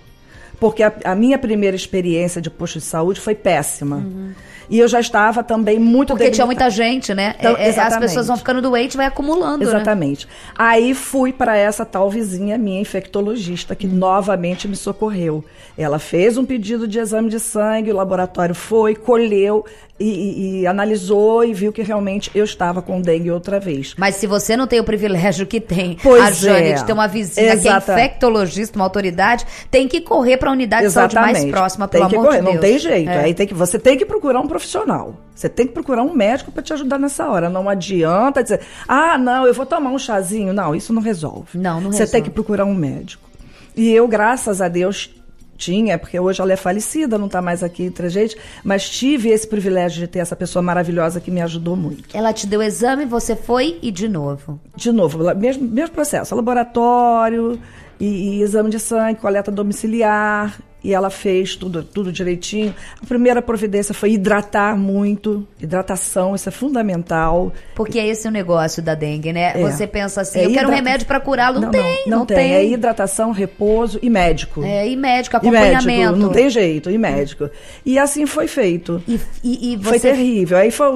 Porque 0.60 0.82
a, 0.82 0.92
a, 1.04 1.14
minha 1.14 1.38
primeira 1.38 1.76
experiência 1.76 2.40
de 2.40 2.48
posto 2.48 2.78
de 2.78 2.84
saúde 2.84 3.20
foi 3.20 3.34
péssima. 3.34 3.96
Uhum. 3.96 4.32
E 4.70 4.78
eu 4.78 4.88
já 4.88 4.98
estava 4.98 5.42
também 5.42 5.78
muito 5.78 6.14
Porque 6.14 6.30
tinha 6.30 6.46
muita 6.46 6.70
gente, 6.70 7.12
né? 7.12 7.34
Então, 7.38 7.54
é, 7.56 7.68
é 7.68 7.80
as 7.80 7.98
pessoas 7.98 8.28
vão 8.28 8.36
ficando 8.36 8.62
doentes, 8.62 8.96
vai 8.96 9.06
acumulando. 9.06 9.58
Né? 9.58 9.64
Exatamente. 9.64 10.26
Né? 10.26 10.32
Aí 10.56 10.94
fui 10.94 11.32
para 11.32 11.56
essa 11.56 11.84
tal 11.84 12.08
vizinha 12.08 12.56
minha 12.56 12.80
infectologista 12.80 13.74
que 13.74 13.86
novamente 13.86 14.66
me 14.66 14.76
socorreu. 14.76 15.44
Ela 15.76 15.98
fez 15.98 16.38
um 16.38 16.44
pedido 16.44 16.88
de 16.88 16.98
exame 16.98 17.28
de 17.28 17.40
sangue, 17.40 17.92
o 17.92 17.96
laboratório 17.96 18.54
foi, 18.54 18.94
colheu 18.94 19.66
e, 19.98 20.62
e, 20.62 20.66
analisou 20.66 21.44
e 21.44 21.54
viu 21.54 21.72
que 21.72 21.82
realmente 21.82 22.30
eu 22.34 22.44
estava 22.44 22.82
com 22.82 23.00
dengue 23.00 23.30
outra 23.30 23.60
vez. 23.60 23.94
Mas 23.96 24.16
se 24.16 24.26
você 24.26 24.56
não 24.56 24.66
tem 24.66 24.80
o 24.80 24.84
privilégio 24.84 25.46
que 25.46 25.60
tem 25.60 25.96
pois 26.02 26.22
a 26.22 26.30
Jane 26.32 26.70
é. 26.70 26.72
de 26.74 26.84
ter 26.84 26.92
uma 26.92 27.06
vizinha 27.06 27.52
Exata. 27.52 27.80
que 27.80 27.90
é 27.90 27.94
infectologista, 27.94 28.76
uma 28.76 28.84
autoridade, 28.84 29.46
tem 29.70 29.86
que 29.86 30.00
correr 30.00 30.36
para 30.36 30.50
a 30.50 30.52
unidade 30.52 30.84
Exatamente. 30.84 31.10
de 31.10 31.14
saúde 31.14 31.32
mais 31.32 31.50
próxima, 31.52 31.88
pelo 31.88 32.02
tem 32.02 32.10
que 32.10 32.16
amor 32.16 32.26
correr. 32.26 32.38
de 32.38 32.44
Deus. 32.44 32.54
Não 32.54 32.60
tem 32.60 32.78
jeito. 32.78 33.10
É. 33.10 33.18
Aí 33.24 33.34
tem 33.34 33.46
que, 33.46 33.54
você 33.54 33.78
tem 33.78 33.96
que 33.96 34.04
procurar 34.04 34.40
um 34.40 34.48
profissional. 34.48 35.14
Você 35.34 35.48
tem 35.48 35.66
que 35.66 35.72
procurar 35.72 36.02
um 36.02 36.12
médico 36.12 36.50
para 36.50 36.62
te 36.62 36.72
ajudar 36.72 36.98
nessa 36.98 37.28
hora. 37.28 37.48
Não 37.48 37.68
adianta 37.68 38.42
dizer, 38.42 38.60
ah, 38.88 39.16
não, 39.16 39.46
eu 39.46 39.54
vou 39.54 39.64
tomar 39.64 39.90
um 39.90 39.98
chazinho. 39.98 40.52
Não, 40.52 40.74
isso 40.74 40.92
não 40.92 41.02
resolve. 41.02 41.56
Não, 41.56 41.80
não 41.80 41.92
Você 41.92 42.00
resolve. 42.00 42.12
tem 42.12 42.22
que 42.22 42.30
procurar 42.30 42.64
um 42.64 42.74
médico. 42.74 43.28
E 43.76 43.92
eu, 43.92 44.06
graças 44.08 44.60
a 44.60 44.68
Deus, 44.68 45.10
tinha, 45.56 45.98
porque 45.98 46.18
hoje 46.18 46.40
ela 46.40 46.52
é 46.52 46.56
falecida, 46.56 47.18
não 47.18 47.26
está 47.26 47.40
mais 47.40 47.62
aqui 47.62 47.84
entre 47.84 48.06
a 48.06 48.10
gente, 48.10 48.36
mas 48.62 48.88
tive 48.88 49.30
esse 49.30 49.46
privilégio 49.46 50.00
de 50.00 50.06
ter 50.06 50.18
essa 50.18 50.36
pessoa 50.36 50.62
maravilhosa 50.62 51.20
que 51.20 51.30
me 51.30 51.40
ajudou 51.40 51.76
muito. 51.76 52.16
Ela 52.16 52.32
te 52.32 52.46
deu 52.46 52.62
exame, 52.62 53.04
você 53.04 53.36
foi 53.36 53.78
e 53.82 53.90
de 53.90 54.08
novo? 54.08 54.60
De 54.76 54.92
novo, 54.92 55.18
mesmo, 55.34 55.66
mesmo 55.66 55.94
processo, 55.94 56.34
laboratório 56.34 57.58
e, 57.98 58.38
e 58.38 58.42
exame 58.42 58.70
de 58.70 58.78
sangue, 58.78 59.20
coleta 59.20 59.50
domiciliar, 59.50 60.58
e 60.84 60.92
ela 60.92 61.08
fez 61.08 61.56
tudo, 61.56 61.82
tudo 61.82 62.12
direitinho. 62.12 62.74
A 63.02 63.06
primeira 63.06 63.40
providência 63.40 63.94
foi 63.94 64.12
hidratar 64.12 64.76
muito, 64.76 65.48
hidratação, 65.58 66.34
isso 66.34 66.46
é 66.46 66.52
fundamental. 66.52 67.50
Porque 67.74 67.98
é 67.98 68.06
esse 68.06 68.28
o 68.28 68.30
negócio 68.30 68.82
da 68.82 68.94
dengue, 68.94 69.32
né? 69.32 69.52
É. 69.54 69.62
Você 69.62 69.86
pensa 69.86 70.20
assim, 70.20 70.40
é 70.40 70.46
eu 70.46 70.52
quero 70.52 70.68
um 70.68 70.72
remédio 70.72 71.06
para 71.06 71.18
curá-lo, 71.18 71.54
não, 71.54 71.62
não, 71.62 71.70
tem, 71.70 72.02
não, 72.06 72.18
não 72.18 72.26
tem. 72.26 72.36
tem. 72.36 72.52
É 72.52 72.64
hidratação, 72.64 73.32
repouso 73.32 73.98
e 74.02 74.10
médico. 74.10 74.62
É, 74.62 74.86
e 74.86 74.94
médico, 74.94 75.38
acompanhamento. 75.38 75.84
E 75.84 75.86
médico, 75.86 76.18
não 76.18 76.28
tem 76.28 76.50
jeito, 76.50 76.90
e 76.90 76.98
médico. 76.98 77.48
E 77.86 77.98
assim 77.98 78.26
foi 78.26 78.46
feito. 78.46 79.02
E, 79.08 79.18
e, 79.42 79.72
e 79.72 79.76
você... 79.76 79.90
Foi 79.90 80.00
terrível. 80.00 80.58
Aí 80.58 80.70
foi, 80.70 80.88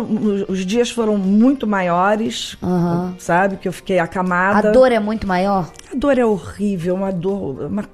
os 0.49 0.66
dias 0.66 0.90
foram 0.90 1.16
muito 1.16 1.66
maiores, 1.66 2.59
uhum. 2.61 3.14
sabe? 3.18 3.57
Que 3.57 3.66
eu 3.66 3.73
fiquei 3.73 3.99
acamada. 3.99 4.68
A 4.68 4.73
dor 4.73 4.92
é 4.92 5.00
muito 5.00 5.26
maior? 5.26 5.71
A 5.90 5.97
dor 5.97 6.18
é 6.18 6.26
horrível, 6.26 6.95
uma 6.95 7.11
dor, 7.11 7.66
uma 7.66 7.85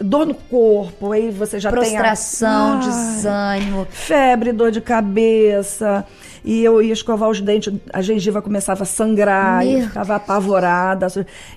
dor 0.00 0.26
no 0.26 0.34
corpo, 0.34 1.12
aí 1.12 1.30
você 1.30 1.58
já 1.58 1.70
Prostração, 1.70 2.80
tem 2.80 2.88
a... 2.88 2.90
desânimo. 2.90 3.86
Febre, 3.90 4.52
dor 4.52 4.70
de 4.70 4.80
cabeça. 4.80 6.04
E 6.46 6.62
eu 6.62 6.80
ia 6.80 6.92
escovar 6.92 7.28
os 7.28 7.40
dentes, 7.40 7.74
a 7.92 8.00
gengiva 8.00 8.40
começava 8.40 8.84
a 8.84 8.86
sangrar, 8.86 9.64
Meu. 9.64 9.78
eu 9.78 9.88
ficava 9.88 10.14
apavorada. 10.14 11.08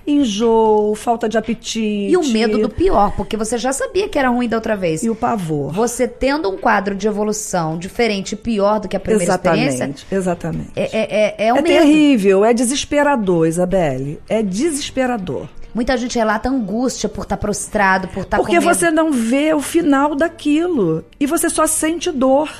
Enjoo, 0.04 0.96
falta 0.96 1.28
de 1.28 1.38
apetite. 1.38 2.10
E 2.10 2.16
o 2.16 2.26
medo 2.26 2.58
do 2.58 2.68
pior, 2.68 3.14
porque 3.16 3.36
você 3.36 3.56
já 3.56 3.72
sabia 3.72 4.08
que 4.08 4.18
era 4.18 4.28
ruim 4.30 4.48
da 4.48 4.56
outra 4.56 4.76
vez. 4.76 5.04
E 5.04 5.08
o 5.08 5.14
pavor. 5.14 5.72
Você 5.72 6.08
tendo 6.08 6.50
um 6.50 6.56
quadro 6.56 6.96
de 6.96 7.06
evolução 7.06 7.78
diferente 7.78 8.32
e 8.32 8.36
pior 8.36 8.80
do 8.80 8.88
que 8.88 8.96
a 8.96 9.00
primeira 9.00 9.22
exatamente, 9.22 9.68
experiência. 9.68 10.06
Exatamente. 10.10 10.72
É, 10.74 10.82
é, 10.82 11.36
é, 11.36 11.46
é, 11.46 11.54
um 11.54 11.58
é 11.58 11.62
terrível, 11.62 12.44
é 12.44 12.52
desesperador, 12.52 13.46
Isabelle. 13.46 14.18
É 14.28 14.42
desesperador. 14.42 15.46
Muita 15.74 15.96
gente 15.96 16.18
relata 16.18 16.48
angústia 16.48 17.08
por 17.08 17.22
estar 17.22 17.36
tá 17.36 17.40
prostrado, 17.40 18.08
por 18.08 18.22
estar 18.22 18.36
tá 18.36 18.42
Porque 18.42 18.58
você 18.58 18.90
não 18.90 19.12
vê 19.12 19.54
o 19.54 19.60
final 19.60 20.14
daquilo 20.14 21.04
e 21.18 21.26
você 21.26 21.48
só 21.48 21.66
sente 21.66 22.10
dor. 22.10 22.50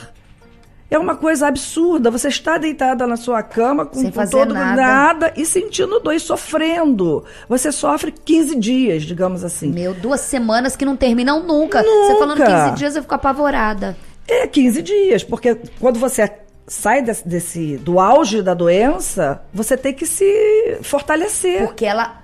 É 0.91 0.99
uma 0.99 1.15
coisa 1.15 1.47
absurda. 1.47 2.11
Você 2.11 2.29
está 2.29 2.59
deitada 2.59 3.07
na 3.07 3.17
sua 3.17 3.43
cama 3.45 3.87
com, 3.87 4.01
Sem 4.01 4.11
com 4.11 4.27
todo 4.27 4.53
nada. 4.53 4.83
nada. 4.83 5.33
e 5.37 5.47
sentindo 5.47 6.01
dor 6.01 6.13
e 6.13 6.19
sofrendo. 6.19 7.25
Você 7.49 7.71
sofre 7.71 8.11
15 8.11 8.57
dias, 8.57 9.03
digamos 9.05 9.45
assim. 9.45 9.69
Meu, 9.69 9.95
duas 9.95 10.21
semanas 10.21 10.75
que 10.75 10.85
não 10.85 10.97
terminam 10.97 11.45
nunca. 11.45 11.81
nunca. 11.83 12.07
Você 12.07 12.19
falando 12.19 12.45
15 12.45 12.77
dias, 12.77 12.97
eu 12.97 13.03
fico 13.03 13.15
apavorada. 13.15 13.97
É 14.27 14.47
15 14.49 14.83
dias, 14.83 15.25
porque 15.25 15.57
quando 15.79 15.99
você 15.99 16.29
sai 16.67 17.03
desse, 17.03 17.27
desse 17.27 17.77
do 17.79 17.99
auge 17.99 18.43
da 18.43 18.55
doença, 18.55 19.43
você 19.53 19.77
tem 19.77 19.93
que 19.93 20.07
se 20.07 20.79
fortalecer. 20.83 21.67
Porque 21.67 21.85
ela 21.85 22.20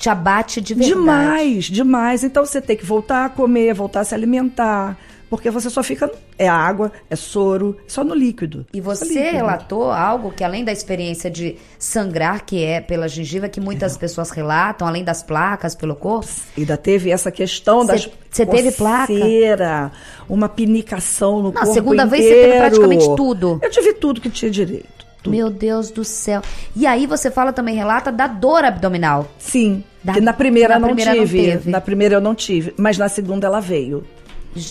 te 0.00 0.08
abate 0.08 0.62
de 0.62 0.74
verdade. 0.74 0.98
Demais, 0.98 1.64
demais. 1.66 2.24
Então 2.24 2.44
você 2.44 2.60
tem 2.60 2.76
que 2.76 2.86
voltar 2.86 3.26
a 3.26 3.28
comer, 3.28 3.74
voltar 3.74 4.00
a 4.00 4.04
se 4.04 4.14
alimentar. 4.14 4.96
Porque 5.28 5.48
você 5.48 5.70
só 5.70 5.80
fica. 5.82 6.10
É 6.36 6.48
água, 6.48 6.90
é 7.08 7.14
soro, 7.14 7.76
só 7.86 8.02
no 8.02 8.14
líquido. 8.14 8.66
E 8.72 8.80
você 8.80 9.04
líquido. 9.04 9.30
relatou 9.30 9.90
algo 9.92 10.32
que, 10.32 10.42
além 10.42 10.64
da 10.64 10.72
experiência 10.72 11.30
de 11.30 11.56
sangrar, 11.78 12.44
que 12.44 12.64
é 12.64 12.80
pela 12.80 13.06
gengiva, 13.06 13.48
que 13.48 13.60
muitas 13.60 13.94
é. 13.94 13.98
pessoas 13.98 14.30
relatam, 14.30 14.88
além 14.88 15.04
das 15.04 15.22
placas 15.22 15.74
pelo 15.74 15.94
corpo? 15.94 16.26
Ainda 16.56 16.76
teve 16.76 17.10
essa 17.10 17.30
questão 17.30 17.82
cê, 17.82 17.86
das. 17.86 18.10
Você 18.30 18.46
teve 18.46 18.72
placa? 18.72 19.12
Uma 20.28 20.48
pinicação 20.48 21.36
no 21.36 21.42
Não, 21.44 21.52
corpo. 21.52 21.70
A 21.70 21.74
segunda 21.74 22.04
inteiro. 22.04 22.10
vez 22.10 22.24
você 22.24 22.46
teve 22.46 22.58
praticamente 22.58 23.16
tudo. 23.16 23.60
Eu 23.62 23.70
tive 23.70 23.92
tudo 23.92 24.20
que 24.20 24.30
tinha 24.30 24.50
direito. 24.50 25.06
Tudo. 25.22 25.36
Meu 25.36 25.50
Deus 25.50 25.90
do 25.90 26.02
céu. 26.02 26.40
E 26.74 26.86
aí 26.86 27.06
você 27.06 27.30
fala 27.30 27.52
também, 27.52 27.76
relata 27.76 28.10
da 28.10 28.26
dor 28.26 28.64
abdominal. 28.64 29.28
Sim. 29.38 29.84
Da, 30.02 30.14
que 30.14 30.20
na 30.20 30.32
primeira, 30.32 30.74
na 30.74 30.80
não, 30.80 30.88
primeira 30.88 31.12
tive. 31.12 31.54
não. 31.64 31.72
Na 31.72 31.80
primeira 31.80 32.14
eu 32.16 32.20
não 32.20 32.34
tive, 32.34 32.74
mas 32.76 32.96
na 32.96 33.08
segunda 33.08 33.46
ela 33.46 33.60
veio. 33.60 34.04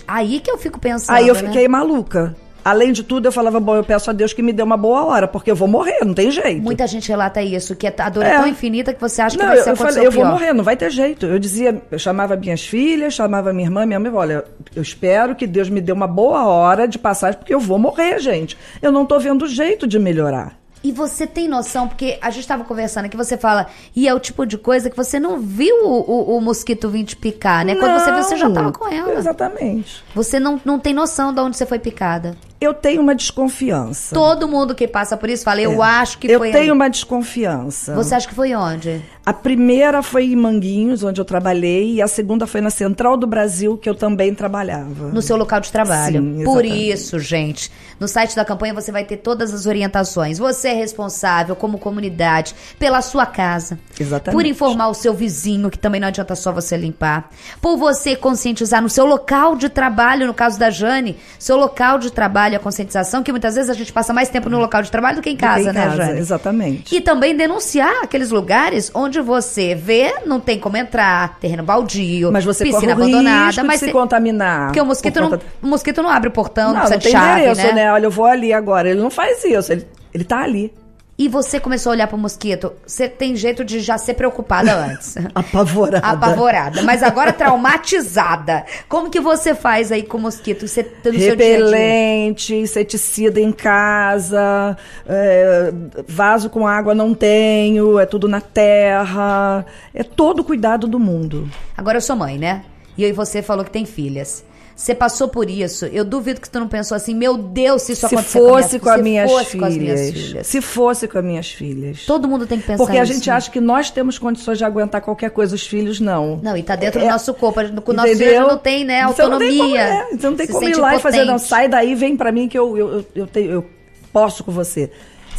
Aí 0.07 0.39
que 0.39 0.50
eu 0.50 0.57
fico 0.57 0.79
pensando. 0.79 1.15
Aí 1.15 1.27
eu 1.27 1.36
né? 1.36 1.41
fiquei 1.41 1.67
maluca. 1.67 2.36
Além 2.63 2.91
de 2.91 3.03
tudo, 3.03 3.25
eu 3.25 3.31
falava, 3.31 3.57
bom, 3.59 3.75
eu 3.75 3.83
peço 3.83 4.09
a 4.09 4.13
Deus 4.13 4.33
que 4.33 4.41
me 4.41 4.51
dê 4.51 4.62
uma 4.62 4.75
boa 4.75 5.05
hora, 5.05 5.27
porque 5.27 5.50
eu 5.50 5.55
vou 5.55 5.67
morrer, 5.67 6.03
não 6.03 6.13
tem 6.13 6.29
jeito. 6.29 6.62
Muita 6.62 6.86
gente 6.88 7.07
relata 7.07 7.41
isso, 7.41 7.74
que 7.74 7.88
a 7.88 8.09
dor 8.09 8.24
é, 8.24 8.31
é 8.31 8.38
tão 8.38 8.48
infinita 8.48 8.93
que 8.93 9.00
você 9.00 9.21
acha 9.21 9.38
que 9.38 9.41
não, 9.41 9.50
vai 9.50 9.63
ser 9.63 9.69
eu, 9.69 9.74
a 9.74 9.75
falei, 9.77 10.05
eu 10.05 10.12
pior. 10.12 10.24
vou 10.24 10.31
morrer, 10.33 10.53
não 10.53 10.63
vai 10.63 10.75
ter 10.75 10.91
jeito. 10.91 11.25
Eu 11.25 11.39
dizia, 11.39 11.81
eu 11.89 11.98
chamava 11.98 12.36
minhas 12.36 12.65
filhas, 12.65 13.13
chamava 13.13 13.53
minha 13.53 13.65
irmã, 13.65 13.86
minha 13.86 14.00
mãe, 14.00 14.12
olha, 14.12 14.43
eu 14.75 14.81
espero 14.81 15.36
que 15.36 15.48
Deus 15.48 15.69
me 15.69 15.79
dê 15.79 15.93
uma 15.93 16.05
boa 16.05 16.45
hora 16.45 16.86
de 16.86 17.00
passagem, 17.00 17.39
porque 17.39 17.53
eu 17.53 17.62
vou 17.62 17.79
morrer, 17.79 18.19
gente. 18.19 18.57
Eu 18.81 18.91
não 18.91 19.05
tô 19.05 19.17
vendo 19.19 19.48
jeito 19.48 19.88
de 19.88 19.98
melhorar. 19.98 20.59
E 20.83 20.91
você 20.91 21.27
tem 21.27 21.48
noção, 21.48 21.88
porque 21.88 22.17
a 22.21 22.29
gente 22.29 22.41
estava 22.41 22.63
conversando 22.63 23.05
aqui, 23.05 23.17
você 23.17 23.38
fala, 23.38 23.67
e 23.95 24.07
é 24.07 24.13
o 24.13 24.19
tipo 24.19 24.45
de 24.45 24.57
coisa 24.57 24.89
que 24.89 24.95
você 24.95 25.19
não 25.19 25.39
viu 25.39 25.86
o, 25.86 26.00
o, 26.00 26.38
o 26.38 26.41
mosquito 26.41 26.89
vir 26.89 27.03
te 27.03 27.15
picar, 27.15 27.65
né? 27.65 27.74
Não, 27.74 27.81
Quando 27.81 28.00
você 28.00 28.12
viu, 28.12 28.24
você 28.24 28.38
já 28.38 28.48
estava 28.48 28.71
com 28.71 28.88
ela. 28.88 29.13
Exatamente. 29.13 30.03
Você 30.15 30.39
não, 30.39 30.59
não 30.63 30.79
tem 30.79 30.93
noção 30.93 31.33
de 31.33 31.41
onde 31.41 31.57
você 31.57 31.65
foi 31.65 31.79
picada. 31.79 32.38
Eu 32.62 32.74
tenho 32.74 33.01
uma 33.01 33.16
desconfiança. 33.16 34.13
Todo 34.13 34.48
mundo 34.48 34.75
que 34.75 34.86
passa 34.88 35.16
por 35.16 35.30
isso 35.30 35.44
fala, 35.46 35.62
eu 35.62 35.82
É. 35.82 35.88
acho 35.88 36.18
que 36.18 36.28
eu 36.30 36.39
foi. 36.39 36.51
tenho 36.51 36.63
aí. 36.66 36.72
uma 36.72 36.89
desconfiança. 36.89 37.96
Você 37.96 38.13
acha 38.16 38.28
que 38.28 38.36
foi 38.36 38.54
onde? 38.54 39.01
A 39.25 39.32
primeira 39.32 40.01
foi 40.01 40.25
em 40.25 40.36
Manguinhos, 40.36 41.04
onde 41.04 41.22
eu 41.22 41.25
trabalhei, 41.25 41.94
e 41.96 42.01
a 42.01 42.08
segunda 42.08 42.48
foi 42.48 42.62
na 42.62 42.70
Central 42.70 43.16
do 43.16 43.28
Brasil, 43.28 43.78
que 43.78 43.88
eu 43.88 43.94
também 43.96 44.34
trabalhava. 44.34 45.10
No 45.10 45.22
seu 45.22 45.38
local 45.38 45.60
de 45.62 45.72
trabalho. 45.72 46.22
Sim, 46.22 46.44
Por 46.44 46.66
isso, 46.66 47.20
gente, 47.20 47.72
no 48.00 48.08
site 48.08 48.36
da 48.36 48.44
campanha 48.44 48.74
você 48.74 48.92
vai 48.92 49.06
ter 49.06 49.18
todas 49.18 49.54
as 49.54 49.66
orientações. 49.66 50.38
Você 50.39 50.70
é 50.70 50.74
responsável, 50.74 51.56
como 51.56 51.78
comunidade, 51.78 52.56
pela 52.80 53.01
sua 53.01 53.25
casa. 53.25 53.78
Exatamente. 54.00 54.36
Por 54.36 54.46
informar 54.46 54.88
o 54.89 54.94
seu 54.94 55.13
vizinho, 55.13 55.70
que 55.70 55.78
também 55.78 56.01
não 56.01 56.08
adianta 56.08 56.36
só 56.36 56.51
você 56.51 56.75
limpar. 56.75 57.30
Por 57.62 57.78
você 57.78 58.16
conscientizar 58.16 58.82
no 58.82 58.89
seu 58.89 59.06
local 59.06 59.56
de 59.56 59.70
trabalho, 59.70 60.25
no 60.28 60.34
caso 60.34 60.58
da 60.60 60.70
Jane, 60.72 61.18
seu 61.38 61.56
local 61.56 62.00
de 62.00 62.12
trabalho, 62.12 62.49
a 62.56 62.60
conscientização, 62.60 63.24
que 63.24 63.32
muitas 63.32 63.56
vezes 63.56 63.70
a 63.70 63.74
gente 63.74 63.91
passa 63.91 64.13
mais 64.13 64.29
tempo 64.29 64.50
no 64.50 64.60
local 64.60 64.82
de 64.82 64.91
trabalho 64.91 65.18
do 65.18 65.22
que 65.22 65.29
em 65.29 65.34
Do 65.34 65.38
que 65.39 65.44
casa, 65.46 65.70
em 65.70 65.74
né, 65.74 65.84
casa, 65.86 65.96
Jane? 65.98 66.20
Exatamente. 66.20 66.96
E 66.96 67.01
também 67.01 67.36
denunciar 67.36 68.03
aqueles 68.03 68.29
lugares 68.32 68.91
onde 68.94 69.20
você 69.22 69.75
vê, 69.75 70.13
não 70.25 70.39
tem 70.39 70.60
como 70.60 70.77
entrar, 70.77 71.38
terreno 71.39 71.63
baldio, 71.63 72.32
Mas 72.32 72.46
você 72.46 72.63
piscina 72.63 72.94
corre 72.96 73.01
o 73.01 73.06
abandonada, 73.15 73.48
risco 73.48 73.65
mas 73.65 73.79
de 73.79 73.86
se 73.88 73.91
contaminar. 73.91 74.65
porque 74.68 74.82
o 74.82 74.86
mosquito, 74.86 75.20
por 75.22 75.29
não, 75.32 75.39
o 75.63 75.68
mosquito 75.68 76.01
não 76.01 76.10
abre 76.10 76.29
o 76.29 76.32
portão, 76.32 76.74
não, 76.74 76.74
Não, 76.74 76.79
precisa 76.82 76.96
não 76.96 77.00
de 77.00 77.03
tem 77.03 77.12
chave, 77.13 77.39
endereço, 77.41 77.62
né? 77.68 77.74
né? 77.74 77.91
Olha, 77.94 78.06
eu 78.06 78.12
vou 78.12 78.25
ali 78.25 78.53
agora. 78.53 78.89
Ele 78.89 79.01
não 79.01 79.10
faz 79.10 79.44
isso. 79.44 79.72
Ele, 79.72 79.88
ele 80.13 80.24
tá 80.24 80.39
ali. 80.44 80.74
E 81.20 81.28
você 81.28 81.60
começou 81.60 81.90
a 81.90 81.96
olhar 81.96 82.08
pro 82.08 82.18
mosquito. 82.18 82.72
Você 82.88 83.10
tem 83.10 83.36
jeito 83.36 83.66
de 83.66 83.82
já 83.82 83.98
ser 83.98 84.14
preocupada 84.14 84.74
antes. 84.74 85.18
Apavorada. 85.36 86.08
Apavorada, 86.08 86.82
mas 86.84 87.04
agora 87.04 87.34
traumatizada. 87.34 88.66
Como 88.88 89.10
que 89.10 89.20
você 89.20 89.54
faz 89.54 89.92
aí 89.92 90.04
com 90.04 90.18
o 90.18 90.22
mosquito? 90.22 90.66
Você 90.66 90.82
tá 90.82 91.12
no 91.12 91.20
seu 91.20 91.36
dia? 91.36 91.58
Repelente, 91.58 92.56
inseticida 92.56 93.42
em 93.42 93.52
casa, 93.52 94.78
é, 95.06 95.74
vaso 96.08 96.50
com 96.50 96.66
água 96.66 96.96
não 96.96 97.14
tenho, 97.14 98.00
é 98.00 98.06
tudo 98.06 98.30
na 98.30 98.40
terra. 98.40 99.66
É 99.94 100.04
todo 100.04 100.40
o 100.40 100.44
cuidado 100.46 100.88
do 100.88 100.98
mundo. 100.98 101.50
Agora 101.76 101.98
eu 101.98 102.02
sou 102.02 102.16
mãe, 102.16 102.38
né? 102.38 102.64
E 102.98 103.04
eu 103.04 103.10
e 103.10 103.12
você 103.12 103.42
falou 103.42 103.66
que 103.66 103.72
tem 103.72 103.86
filhas. 103.86 104.46
Você 104.79 104.95
passou 104.95 105.27
por 105.27 105.50
isso. 105.50 105.86
Eu 105.88 106.05
duvido 106.05 106.39
que 106.39 106.50
tu 106.50 106.57
não 106.57 106.67
pensou 106.69 106.95
assim, 106.95 107.13
meu 107.13 107.38
Deus, 107.38 107.81
se 107.81 107.91
isso 107.91 108.07
se 108.07 108.15
fosse 108.15 108.79
com, 108.79 108.86
com, 108.86 108.91
as 108.91 109.01
minhas 109.01 109.29
se 109.29 109.36
fosse 109.38 109.57
com 109.57 109.65
as 109.65 109.74
filhas. 109.74 110.00
minhas 110.00 110.17
filhas. 110.17 110.48
Se 110.48 110.62
fosse 110.62 111.07
com 111.09 111.17
as 111.17 111.25
minhas 111.25 111.51
filhas. 111.51 112.05
Todo 112.05 112.29
mundo 112.29 112.48
tem 112.48 112.59
que 112.62 112.65
pensar 112.65 112.77
Porque 112.77 112.98
a 112.98 113.03
gente 113.03 113.29
né? 113.29 113.36
acha 113.36 113.51
que 113.51 113.59
nós 113.59 113.91
temos 113.91 114.17
condições 114.17 114.57
de 114.57 114.63
aguentar 114.63 115.01
qualquer 115.01 115.31
coisa, 115.31 115.53
os 115.53 115.67
filhos 115.67 116.00
não. 116.00 116.38
Não, 116.41 116.55
e 116.55 116.63
tá 116.63 116.77
dentro 116.77 117.01
do 117.01 117.05
É, 117.05 117.09
nosso 117.09 117.33
corpo. 117.33 117.59
Com 117.81 117.91
o 117.91 117.93
nosso 117.93 118.15
filho 118.15 118.48
não 118.48 118.57
tem, 118.57 118.86
né, 118.86 119.05
Você 119.05 119.21
não 119.24 119.38
tem 119.38 119.50
como, 119.50 119.63
autonomia. 119.63 119.81
é, 119.81 120.05
Você 120.15 120.29
não 120.29 120.36
tem 120.38 120.48
Se 120.48 120.53
como 120.53 120.69
ir 120.69 120.75
lá 120.77 120.95
e 120.95 121.00
fazer, 121.00 121.17
não, 121.17 121.24
impotente. 121.33 121.50
sai 121.50 121.67
daí, 121.67 121.93
vem 121.93 122.15
pra 122.15 122.31
mim 122.31 122.48
que 122.48 122.57
eu, 122.57 122.77
eu, 122.77 122.89
eu, 122.93 123.05
eu, 123.15 123.27
tenho, 123.27 123.51
eu 123.51 123.65
posso 124.13 124.45
com 124.45 124.51
você. 124.53 124.89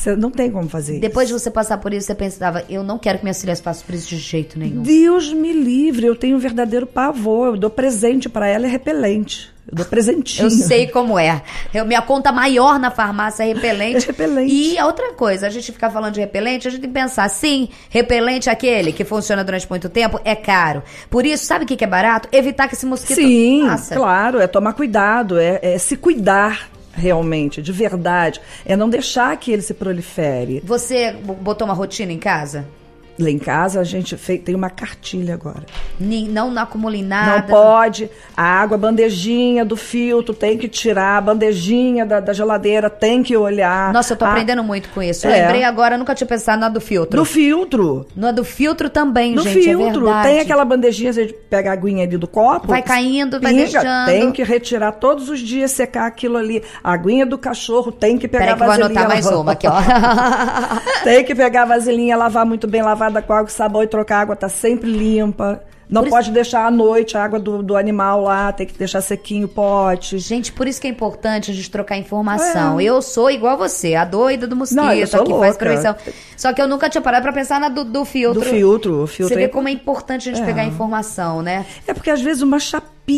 Você 0.00 0.16
não 0.16 0.30
tem 0.30 0.50
como 0.50 0.66
fazer 0.66 0.98
Depois 0.98 1.28
de 1.28 1.34
você 1.34 1.50
passar 1.50 1.76
por 1.76 1.92
isso, 1.92 2.06
você 2.06 2.14
pensava, 2.14 2.64
eu 2.70 2.82
não 2.82 2.98
quero 2.98 3.18
que 3.18 3.24
minhas 3.24 3.38
filhas 3.38 3.60
passem 3.60 3.84
por 3.84 3.94
isso 3.94 4.08
de 4.08 4.16
jeito 4.16 4.58
nenhum. 4.58 4.80
Deus 4.80 5.30
me 5.30 5.52
livre, 5.52 6.06
eu 6.06 6.16
tenho 6.16 6.36
um 6.36 6.38
verdadeiro 6.38 6.86
pavor. 6.86 7.48
Eu 7.48 7.56
dou 7.58 7.68
presente 7.68 8.26
pra 8.26 8.48
ela 8.48 8.64
é 8.64 8.68
repelente. 8.70 9.52
Eu 9.68 9.76
dou 9.76 9.84
presentinho. 9.84 10.46
Eu 10.46 10.50
sei 10.50 10.86
como 10.86 11.18
é. 11.18 11.42
Eu, 11.74 11.84
minha 11.84 12.00
conta 12.00 12.32
maior 12.32 12.78
na 12.78 12.90
farmácia 12.90 13.44
é 13.44 13.52
repelente. 13.52 13.90
É 14.00 14.06
repelente. 14.06 14.50
E 14.50 14.78
a 14.78 14.86
outra 14.86 15.12
coisa, 15.12 15.46
a 15.46 15.50
gente 15.50 15.70
ficar 15.70 15.90
falando 15.90 16.14
de 16.14 16.20
repelente, 16.20 16.66
a 16.66 16.70
gente 16.70 16.80
tem 16.80 16.90
que 16.90 16.98
pensar, 16.98 17.28
sim, 17.28 17.68
repelente 17.90 18.48
aquele 18.48 18.92
que 18.92 19.04
funciona 19.04 19.44
durante 19.44 19.68
muito 19.68 19.90
tempo 19.90 20.18
é 20.24 20.34
caro. 20.34 20.82
Por 21.10 21.26
isso, 21.26 21.44
sabe 21.44 21.64
o 21.64 21.68
que 21.68 21.76
que 21.76 21.84
é 21.84 21.86
barato? 21.86 22.26
Evitar 22.32 22.68
que 22.68 22.74
esse 22.74 22.86
mosquito 22.86 23.16
Sim, 23.16 23.66
passa. 23.66 23.94
claro, 23.94 24.40
é 24.40 24.46
tomar 24.46 24.72
cuidado, 24.72 25.38
é, 25.38 25.58
é 25.60 25.78
se 25.78 25.94
cuidar 25.94 26.70
realmente, 26.92 27.62
de 27.62 27.72
verdade. 27.72 28.40
É 28.64 28.76
não 28.76 28.88
deixar 28.88 29.36
que 29.36 29.52
ele 29.52 29.62
se 29.62 29.74
prolifere. 29.74 30.60
Você 30.64 31.12
botou 31.12 31.66
uma 31.66 31.74
rotina 31.74 32.12
em 32.12 32.18
casa? 32.18 32.66
Lá 33.20 33.28
em 33.30 33.38
casa 33.38 33.80
a 33.80 33.84
gente 33.84 34.16
fez, 34.16 34.40
tem 34.42 34.54
uma 34.54 34.70
cartilha 34.70 35.34
agora. 35.34 35.62
Não, 35.98 36.50
não 36.50 36.94
em 36.94 37.02
nada. 37.04 37.40
Não 37.40 37.42
pode. 37.42 38.10
A 38.36 38.42
água, 38.42 38.76
a 38.76 38.78
bandejinha 38.78 39.64
do 39.64 39.76
filtro 39.76 40.32
tem 40.34 40.56
que 40.56 40.68
tirar, 40.68 41.18
a 41.18 41.20
bandejinha 41.20 42.06
da, 42.06 42.18
da 42.20 42.32
geladeira 42.32 42.88
tem 42.88 43.22
que 43.22 43.36
olhar. 43.36 43.92
Nossa, 43.92 44.14
eu 44.14 44.16
tô 44.16 44.24
A- 44.24 44.30
aprendendo 44.30 44.64
muito 44.64 44.88
com 44.90 45.02
isso. 45.02 45.26
Eu 45.26 45.32
É. 45.32 45.42
lembrei 45.42 45.64
agora, 45.64 45.98
nunca 45.98 46.14
tinha 46.14 46.26
pensado 46.26 46.60
na 46.60 46.68
do 46.68 46.80
filtro. 46.80 47.18
Do 47.18 47.24
filtro. 47.24 48.06
No 48.16 48.32
do 48.32 48.42
filtro 48.44 48.88
também, 48.88 49.34
No 49.34 49.42
gente, 49.42 49.62
filtro. 49.64 50.08
é 50.08 50.22
tem 50.22 50.40
aquela 50.40 50.64
bandejinha, 50.64 51.12
você 51.12 51.26
pega 51.26 51.70
a 51.70 51.72
aguinha 51.74 52.04
ali 52.04 52.16
do 52.16 52.26
copo. 52.26 52.68
Vai 52.68 52.82
caindo, 52.82 53.40
vai 53.40 53.52
pinga, 53.52 53.64
deixando. 53.64 54.06
Tem 54.06 54.32
que 54.32 54.42
retirar 54.42 54.92
todos 54.92 55.28
os 55.28 55.40
dias, 55.40 55.70
secar 55.72 56.06
aquilo 56.06 56.36
ali. 56.38 56.62
A 56.82 56.92
aguinha 56.92 57.26
do 57.26 57.36
cachorro 57.36 57.92
tem 57.92 58.16
que 58.16 58.26
pegar 58.26 58.56
Peraí 58.56 58.56
que 58.56 58.62
eu 58.62 58.66
vou 58.66 58.76
vasilhinha. 58.76 59.00
anotar 59.00 59.08
mais 59.14 59.24
lavar- 59.26 59.40
uma 59.42 59.52
aqui, 59.52 59.66
ó. 59.66 59.80
tem 61.04 61.24
que 61.24 61.34
pegar 61.34 61.62
a 61.62 61.66
vasilhinha, 61.66 62.16
lavar 62.16 62.46
muito 62.46 62.66
bem 62.66 62.82
lavada 63.10 63.26
com 63.26 63.32
água 63.32 63.48
e 63.48 63.52
sabão 63.52 63.82
e 63.82 63.86
trocar 63.86 64.18
a 64.18 64.20
água, 64.22 64.36
tá 64.36 64.48
sempre 64.48 64.90
limpa. 64.90 65.62
Não 65.88 66.02
Por 66.02 66.06
isso- 66.06 66.16
pode 66.16 66.30
deixar 66.30 66.66
à 66.66 66.70
noite 66.70 67.16
a 67.18 67.24
água 67.24 67.40
do, 67.40 67.64
do 67.64 67.76
animal 67.76 68.22
lá, 68.22 68.52
tem 68.52 68.64
que 68.64 68.78
deixar 68.78 69.00
sequinho 69.00 69.46
o 69.46 69.48
pote. 69.48 70.18
Gente, 70.18 70.52
por 70.52 70.68
isso 70.68 70.80
que 70.80 70.86
é 70.86 70.90
importante 70.90 71.50
a 71.50 71.54
gente 71.54 71.68
trocar 71.68 71.96
informação. 71.96 72.80
Eu 72.80 73.02
sou 73.02 73.28
igual 73.28 73.58
você, 73.58 73.96
a 73.96 74.04
doida 74.04 74.46
do 74.46 74.54
mosquito, 74.54 74.78
É. 74.78 74.82
Não, 74.84 74.92
eu 74.94 75.06
sou 75.08 75.24
que 75.24 75.30
faz 75.32 75.40
louca. 75.42 75.58
prevenção. 75.58 75.96
Só 76.36 76.52
que 76.52 76.62
eu 76.62 76.68
nunca 76.68 76.88
tinha 76.88 77.02
parado 77.02 77.24
pra 77.24 77.32
pensar 77.32 77.58
na 77.60 77.68
do, 77.68 77.82
do 77.84 78.04
filtro. 78.04 78.40
Do 78.40 78.46
filtro, 78.46 79.02
o 79.02 79.06
filtro 79.08 79.34
Você 79.34 79.40
vê 79.40 79.46
é- 79.46 79.48
como 79.48 79.66
é 79.66 79.72
importante 79.72 80.28
a 80.28 80.32
gente 80.32 80.42
É. 80.44 80.46
pegar 80.46 80.64
informação, 80.64 81.42
né? 81.42 81.66
É 81.88 81.92
porque 81.92 82.10
às 82.10 82.20
vezes 82.22 82.40
uma 82.40 82.60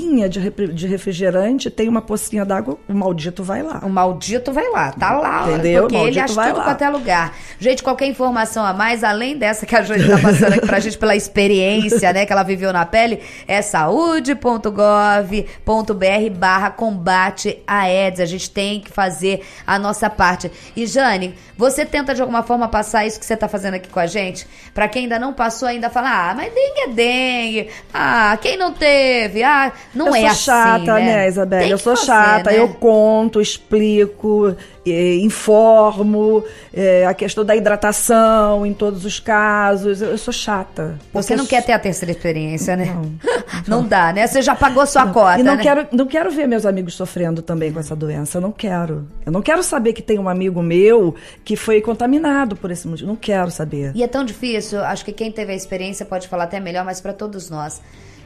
de, 0.00 0.50
de 0.72 0.86
refrigerante 0.86 1.70
tem 1.70 1.88
uma 1.88 2.00
pocinha 2.00 2.44
d'água, 2.44 2.78
o 2.88 2.94
maldito 2.94 3.44
vai 3.44 3.62
lá. 3.62 3.80
O 3.84 3.90
maldito 3.90 4.52
vai 4.52 4.68
lá, 4.70 4.92
tá 4.92 5.18
lá. 5.18 5.50
Entendeu? 5.50 5.82
Porque 5.82 5.96
O 5.96 6.08
ele 6.08 6.18
acha 6.18 6.34
vai 6.34 6.48
tudo 6.48 6.58
lá. 6.58 6.64
qualquer 6.64 6.88
lugar. 6.88 7.34
Gente, 7.58 7.82
qualquer 7.82 8.06
informação 8.06 8.64
a 8.64 8.72
mais, 8.72 9.04
além 9.04 9.36
dessa 9.36 9.66
que 9.66 9.76
a 9.76 9.82
Jane 9.82 10.08
tá 10.08 10.18
passando 10.18 10.54
aqui 10.54 10.66
pra 10.66 10.80
gente 10.80 10.96
pela 10.98 11.14
experiência, 11.14 12.12
né, 12.12 12.24
que 12.24 12.32
ela 12.32 12.42
viveu 12.42 12.72
na 12.72 12.86
pele, 12.86 13.20
é 13.46 13.60
saúde.gov.br 13.62 16.30
barra 16.38 16.70
combate 16.70 17.58
a 17.66 17.80
AIDS. 17.80 18.20
A 18.20 18.26
gente 18.26 18.50
tem 18.50 18.80
que 18.80 18.90
fazer 18.90 19.44
a 19.66 19.78
nossa 19.78 20.08
parte. 20.08 20.50
E 20.74 20.86
Jane, 20.86 21.34
você 21.56 21.84
tenta 21.84 22.14
de 22.14 22.20
alguma 22.20 22.42
forma 22.42 22.68
passar 22.68 23.06
isso 23.06 23.18
que 23.18 23.26
você 23.26 23.36
tá 23.36 23.48
fazendo 23.48 23.74
aqui 23.74 23.88
com 23.88 24.00
a 24.00 24.06
gente? 24.06 24.46
Pra 24.74 24.88
quem 24.88 25.04
ainda 25.04 25.18
não 25.18 25.32
passou, 25.32 25.68
ainda 25.68 25.90
fala, 25.90 26.30
ah, 26.30 26.34
mas 26.34 26.52
dengue 26.52 26.80
é 26.80 26.88
dengue. 26.88 27.68
Ah, 27.92 28.38
quem 28.40 28.56
não 28.56 28.72
teve? 28.72 29.42
Ah, 29.42 29.72
não 29.94 30.08
eu 30.08 30.14
é 30.14 30.20
sou 30.20 30.28
assim, 30.28 30.42
chata, 30.44 30.94
né? 30.94 31.00
né, 31.16 31.28
Isabela? 31.28 31.66
Eu 31.66 31.78
sou 31.78 31.94
fazer, 31.96 32.06
chata, 32.06 32.50
né? 32.50 32.58
eu 32.58 32.68
conto, 32.68 33.40
explico, 33.40 34.56
eh, 34.86 35.16
informo, 35.16 36.44
eh, 36.72 37.04
a 37.06 37.14
questão 37.14 37.44
da 37.44 37.54
hidratação 37.54 38.64
em 38.64 38.72
todos 38.72 39.04
os 39.04 39.20
casos. 39.20 40.00
Eu, 40.02 40.10
eu 40.10 40.18
sou 40.18 40.32
chata. 40.32 40.98
Você 41.12 41.34
não 41.36 41.44
sou- 41.44 41.50
quer 41.50 41.64
ter 41.64 41.72
a 41.72 41.78
terceira 41.78 42.12
experiência, 42.12 42.76
né? 42.76 42.86
Não. 42.86 43.12
Não 43.68 43.86
dá, 43.86 44.12
né? 44.12 44.26
Você 44.26 44.42
já 44.42 44.56
pagou 44.56 44.84
sua 44.86 45.06
cota, 45.06 45.38
E 45.38 45.42
não 45.42 45.54
né? 45.54 45.62
quero, 45.62 45.86
não 45.92 46.06
quero 46.06 46.30
ver 46.32 46.48
meus 46.48 46.66
amigos 46.66 46.94
sofrendo 46.94 47.42
também 47.42 47.70
com 47.72 47.78
essa 47.78 47.94
doença. 47.94 48.38
Eu 48.38 48.42
não 48.42 48.50
quero. 48.50 49.06
Eu 49.24 49.30
não 49.30 49.40
quero 49.40 49.62
saber 49.62 49.92
que 49.92 50.02
tem 50.02 50.18
um 50.18 50.28
amigo 50.28 50.60
meu 50.62 51.14
que 51.44 51.54
foi 51.54 51.80
contaminado 51.80 52.56
por 52.56 52.70
esse 52.72 52.88
motivo. 52.88 53.08
Não 53.08 53.14
quero 53.16 53.50
saber. 53.52 53.92
E 53.94 54.02
é 54.02 54.08
tão 54.08 54.24
difícil, 54.24 54.82
acho 54.82 55.04
que 55.04 55.12
quem 55.12 55.30
teve 55.30 55.52
a 55.52 55.54
experiência 55.54 56.04
pode 56.04 56.26
falar 56.26 56.44
até 56.44 56.58
melhor, 56.58 56.84
mas 56.84 57.00
para 57.00 57.12
todos 57.12 57.48
nós. 57.50 57.80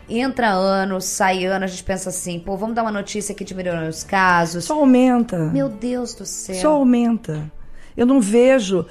Entra 0.08 0.50
ano, 0.50 1.00
sai 1.00 1.44
ano, 1.44 1.64
a 1.64 1.68
gente 1.68 1.82
pensa 1.82 2.10
assim, 2.10 2.38
pô, 2.38 2.56
vamos 2.56 2.76
dar 2.76 2.82
uma 2.82 2.92
notícia 2.92 3.34
que 3.34 3.44
diminuiu 3.44 3.88
os 3.88 4.04
casos. 4.04 4.64
Só 4.64 4.74
aumenta. 4.74 5.36
Meu 5.36 5.68
Deus 5.68 6.14
do 6.14 6.24
céu. 6.24 6.54
Só 6.54 6.70
aumenta. 6.72 7.50
Eu 7.96 8.06
não 8.06 8.20
vejo 8.20 8.86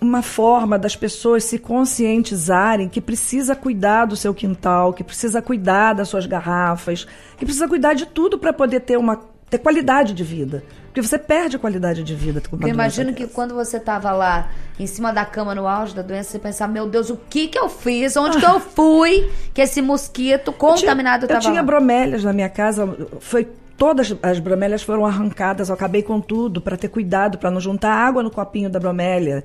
uma 0.00 0.22
forma 0.22 0.78
das 0.78 0.94
pessoas 0.94 1.44
se 1.44 1.58
conscientizarem 1.58 2.88
que 2.88 3.00
precisa 3.00 3.54
cuidar 3.54 4.06
do 4.06 4.16
seu 4.16 4.32
quintal, 4.32 4.92
que 4.92 5.02
precisa 5.02 5.42
cuidar 5.42 5.92
das 5.92 6.08
suas 6.08 6.24
garrafas, 6.24 7.06
que 7.36 7.44
precisa 7.44 7.68
cuidar 7.68 7.94
de 7.94 8.06
tudo 8.06 8.38
para 8.38 8.52
poder 8.52 8.80
ter 8.80 8.96
uma 8.96 9.20
ter 9.50 9.58
qualidade 9.58 10.12
de 10.12 10.22
vida. 10.22 10.62
Porque 10.98 11.08
você 11.08 11.18
perde 11.18 11.54
a 11.54 11.58
qualidade 11.60 12.02
de 12.02 12.12
vida 12.12 12.42
com 12.50 12.56
eu 12.60 12.68
imagino 12.68 13.14
que 13.14 13.28
quando 13.28 13.54
você 13.54 13.78
tava 13.78 14.10
lá 14.10 14.50
em 14.80 14.86
cima 14.86 15.12
da 15.12 15.24
cama 15.24 15.54
no 15.54 15.64
auge 15.68 15.94
da 15.94 16.02
doença, 16.02 16.30
você 16.32 16.40
pensava, 16.40 16.72
meu 16.72 16.88
Deus, 16.88 17.08
o 17.08 17.16
que 17.30 17.46
que 17.46 17.56
eu 17.58 17.68
fiz? 17.68 18.16
Onde 18.16 18.38
que 18.38 18.44
eu 18.44 18.58
fui 18.58 19.30
que 19.54 19.60
esse 19.62 19.80
mosquito 19.80 20.52
contaminado 20.52 21.24
eu 21.24 21.28
tava 21.28 21.40
tinha 21.40 21.54
lá? 21.54 21.62
bromélias 21.62 22.24
na 22.24 22.32
minha 22.32 22.48
casa, 22.48 22.88
foi 23.20 23.46
todas 23.76 24.12
as 24.20 24.40
bromélias 24.40 24.82
foram 24.82 25.06
arrancadas, 25.06 25.68
eu 25.68 25.74
acabei 25.76 26.02
com 26.02 26.20
tudo 26.20 26.60
para 26.60 26.76
ter 26.76 26.88
cuidado, 26.88 27.38
para 27.38 27.48
não 27.50 27.60
juntar 27.60 27.92
água 27.92 28.20
no 28.20 28.30
copinho 28.30 28.68
da 28.68 28.80
bromélia. 28.80 29.44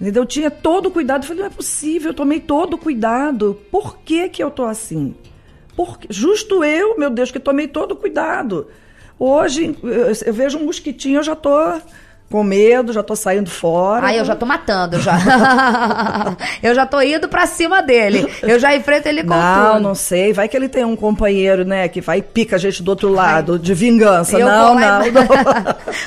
Entendeu? 0.00 0.24
Eu 0.24 0.26
tinha 0.26 0.50
todo 0.50 0.86
o 0.86 0.90
cuidado, 0.90 1.22
eu 1.22 1.28
falei, 1.28 1.42
não 1.44 1.50
é 1.50 1.54
possível, 1.54 2.10
eu 2.10 2.14
tomei 2.14 2.40
todo 2.40 2.74
o 2.74 2.78
cuidado. 2.78 3.56
Por 3.70 3.98
que 3.98 4.28
que 4.30 4.42
eu 4.42 4.50
tô 4.50 4.64
assim? 4.64 5.14
Por 5.76 5.96
que- 5.96 6.08
Justo 6.10 6.64
eu, 6.64 6.98
meu 6.98 7.08
Deus, 7.10 7.30
que 7.30 7.38
tomei 7.38 7.68
todo 7.68 7.92
o 7.92 7.96
cuidado. 7.96 8.66
Hoje 9.18 9.76
eu, 9.82 10.32
vejo 10.32 10.58
um 10.58 10.64
mosquitinho, 10.66 11.18
eu 11.18 11.22
já 11.22 11.34
tô 11.34 11.50
com 12.30 12.44
medo, 12.44 12.92
já 12.92 13.02
tô 13.02 13.16
saindo 13.16 13.50
fora. 13.50 14.06
Ai, 14.06 14.20
eu 14.20 14.24
já 14.24 14.36
tô 14.36 14.44
matando, 14.44 15.00
já. 15.00 15.16
eu 16.62 16.74
já 16.74 16.84
tô 16.84 17.00
indo 17.00 17.26
pra 17.26 17.46
cima 17.46 17.80
dele. 17.82 18.26
Eu 18.42 18.58
já 18.58 18.76
enfrento 18.76 19.08
ele 19.08 19.22
com 19.22 19.30
Não, 19.30 19.72
tudo. 19.72 19.82
não 19.82 19.94
sei. 19.94 20.32
Vai 20.32 20.46
que 20.46 20.56
ele 20.56 20.68
tem 20.68 20.84
um 20.84 20.94
companheiro, 20.94 21.64
né, 21.64 21.88
que 21.88 22.00
vai 22.00 22.18
e 22.18 22.22
pica 22.22 22.56
a 22.56 22.58
gente 22.58 22.82
do 22.82 22.90
outro 22.90 23.08
lado, 23.08 23.58
de 23.58 23.72
vingança. 23.72 24.38
Não, 24.38 24.74
não, 24.78 25.06
e- 25.06 25.10
não. 25.10 25.26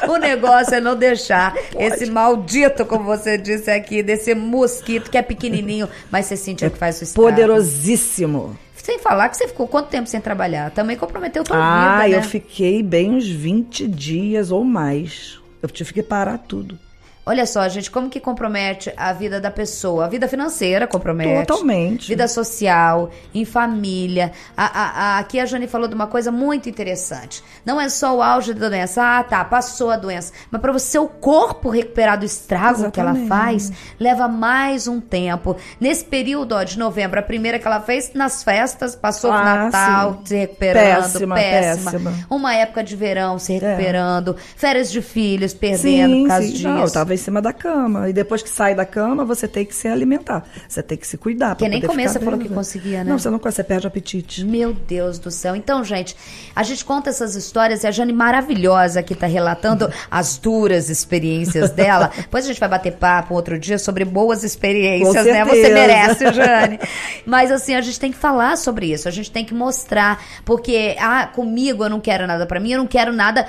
o 0.13 0.17
negócio 0.17 0.75
é 0.75 0.79
não 0.79 0.95
deixar 0.95 1.55
esse 1.77 2.09
maldito, 2.09 2.85
como 2.85 3.03
você 3.03 3.37
disse 3.37 3.71
aqui, 3.71 4.03
desse 4.03 4.35
mosquito 4.35 5.09
que 5.09 5.17
é 5.17 5.21
pequenininho, 5.23 5.89
mas 6.11 6.27
você 6.27 6.37
sentiu 6.37 6.69
que 6.69 6.77
faz 6.77 7.01
o 7.01 7.03
estrago. 7.03 7.29
Poderosíssimo. 7.29 8.57
Sem 8.91 8.99
falar 8.99 9.29
que 9.29 9.37
você 9.37 9.47
ficou 9.47 9.69
quanto 9.69 9.87
tempo 9.87 10.09
sem 10.09 10.19
trabalhar? 10.19 10.69
Também 10.69 10.97
comprometeu 10.97 11.45
tua 11.45 11.55
Ah, 11.55 12.01
vida, 12.01 12.09
né? 12.09 12.17
eu 12.17 12.23
fiquei 12.27 12.83
bem 12.83 13.09
uns 13.11 13.25
20 13.25 13.87
dias 13.87 14.51
ou 14.51 14.65
mais. 14.65 15.39
Eu 15.61 15.69
tive 15.69 15.93
que 15.93 16.03
parar 16.03 16.37
tudo. 16.37 16.77
Olha 17.23 17.45
só, 17.45 17.67
gente, 17.69 17.91
como 17.91 18.09
que 18.09 18.19
compromete 18.19 18.91
a 18.97 19.13
vida 19.13 19.39
da 19.39 19.51
pessoa? 19.51 20.05
A 20.05 20.07
vida 20.07 20.27
financeira 20.27 20.87
compromete. 20.87 21.45
Totalmente. 21.45 22.07
Vida 22.07 22.27
social, 22.27 23.11
em 23.33 23.45
família. 23.45 24.31
A- 24.57 24.65
a- 24.65 24.89
a- 24.89 25.19
aqui 25.19 25.39
a 25.39 25.45
Jane 25.45 25.67
falou 25.67 25.87
de 25.87 25.93
uma 25.93 26.07
coisa 26.07 26.31
muito 26.31 26.67
interessante. 26.67 27.43
Não 27.63 27.79
é 27.79 27.89
só 27.89 28.17
o 28.17 28.23
auge 28.23 28.55
da 28.55 28.67
doença. 28.69 29.03
Ah, 29.19 29.23
tá, 29.23 29.45
passou 29.45 29.91
a 29.91 29.97
doença. 29.97 30.33
Mas 30.49 30.59
para 30.61 30.71
o 30.71 30.79
seu 30.79 31.07
corpo 31.07 31.69
recuperar 31.69 32.17
do 32.17 32.25
estrago 32.25 32.89
que 32.89 32.99
ela 32.99 33.11
Exatamente. 33.11 33.29
faz, 33.29 33.71
leva 33.99 34.27
mais 34.27 34.87
um 34.87 34.99
tempo. 34.99 35.55
Nesse 35.79 36.03
período 36.03 36.53
ó, 36.55 36.63
de 36.63 36.79
novembro, 36.79 37.19
a 37.19 37.23
primeira 37.23 37.59
que 37.59 37.67
ela 37.67 37.81
fez 37.81 38.11
nas 38.15 38.43
festas, 38.43 38.95
passou 38.95 39.29
o 39.29 39.33
Ah, 39.33 39.43
Natal, 39.69 40.13
sim. 40.13 40.25
se 40.25 40.35
recuperando. 40.37 41.03
Péssima, 41.03 41.35
péssima. 41.35 41.91
péssima. 41.91 42.13
Uma 42.31 42.55
época 42.55 42.83
de 42.83 42.95
verão 42.95 43.37
se 43.37 43.53
recuperando. 43.53 44.35
Férias 44.55 44.91
de 44.91 45.03
filhos, 45.03 45.53
perdendo 45.53 46.13
Sim, 46.15 46.21
por 46.23 46.27
causa 46.29 46.47
sim. 46.47 46.53
disso. 46.53 46.67
Não, 46.67 46.79
eu 46.81 46.91
tava 46.91 47.10
em 47.13 47.17
cima 47.17 47.41
da 47.41 47.53
cama. 47.53 48.09
E 48.09 48.13
depois 48.13 48.41
que 48.41 48.49
sai 48.49 48.75
da 48.75 48.85
cama, 48.85 49.23
você 49.23 49.47
tem 49.47 49.65
que 49.65 49.75
se 49.75 49.87
alimentar. 49.87 50.45
Você 50.67 50.81
tem 50.81 50.97
que 50.97 51.07
se 51.07 51.17
cuidar. 51.17 51.55
Porque 51.55 51.69
nem 51.69 51.81
falou 51.81 52.37
bem, 52.37 52.47
que 52.47 52.49
né? 52.49 52.55
conseguia, 52.55 53.03
né? 53.03 53.09
Não, 53.09 53.19
você 53.19 53.29
não 53.29 53.39
consegue, 53.39 53.55
você 53.55 53.63
perde 53.63 53.85
o 53.85 53.89
apetite. 53.89 54.45
Meu 54.45 54.73
Deus 54.73 55.19
do 55.19 55.29
céu. 55.29 55.55
Então, 55.55 55.83
gente, 55.83 56.15
a 56.55 56.63
gente 56.63 56.83
conta 56.85 57.09
essas 57.09 57.35
histórias 57.35 57.83
e 57.83 57.87
a 57.87 57.91
Jane 57.91 58.13
maravilhosa 58.13 59.03
que 59.03 59.15
tá 59.15 59.27
relatando 59.27 59.91
as 60.09 60.37
duras 60.37 60.89
experiências 60.89 61.71
dela. 61.71 62.11
Depois 62.15 62.45
a 62.45 62.47
gente 62.47 62.59
vai 62.59 62.69
bater 62.69 62.93
papo 62.93 63.33
outro 63.33 63.59
dia 63.59 63.77
sobre 63.77 64.05
boas 64.05 64.43
experiências, 64.43 65.25
né? 65.25 65.43
Você 65.45 65.69
merece, 65.69 66.31
Jane. 66.33 66.79
Mas 67.25 67.51
assim, 67.51 67.75
a 67.75 67.81
gente 67.81 67.99
tem 67.99 68.11
que 68.11 68.17
falar 68.17 68.57
sobre 68.57 68.91
isso, 68.91 69.07
a 69.07 69.11
gente 69.11 69.31
tem 69.31 69.45
que 69.45 69.53
mostrar, 69.53 70.23
porque 70.45 70.95
ah, 70.99 71.27
comigo 71.27 71.83
eu 71.83 71.89
não 71.89 71.99
quero 71.99 72.25
nada 72.27 72.45
pra 72.45 72.59
mim, 72.59 72.71
eu 72.71 72.79
não 72.79 72.87
quero 72.87 73.11
nada 73.13 73.45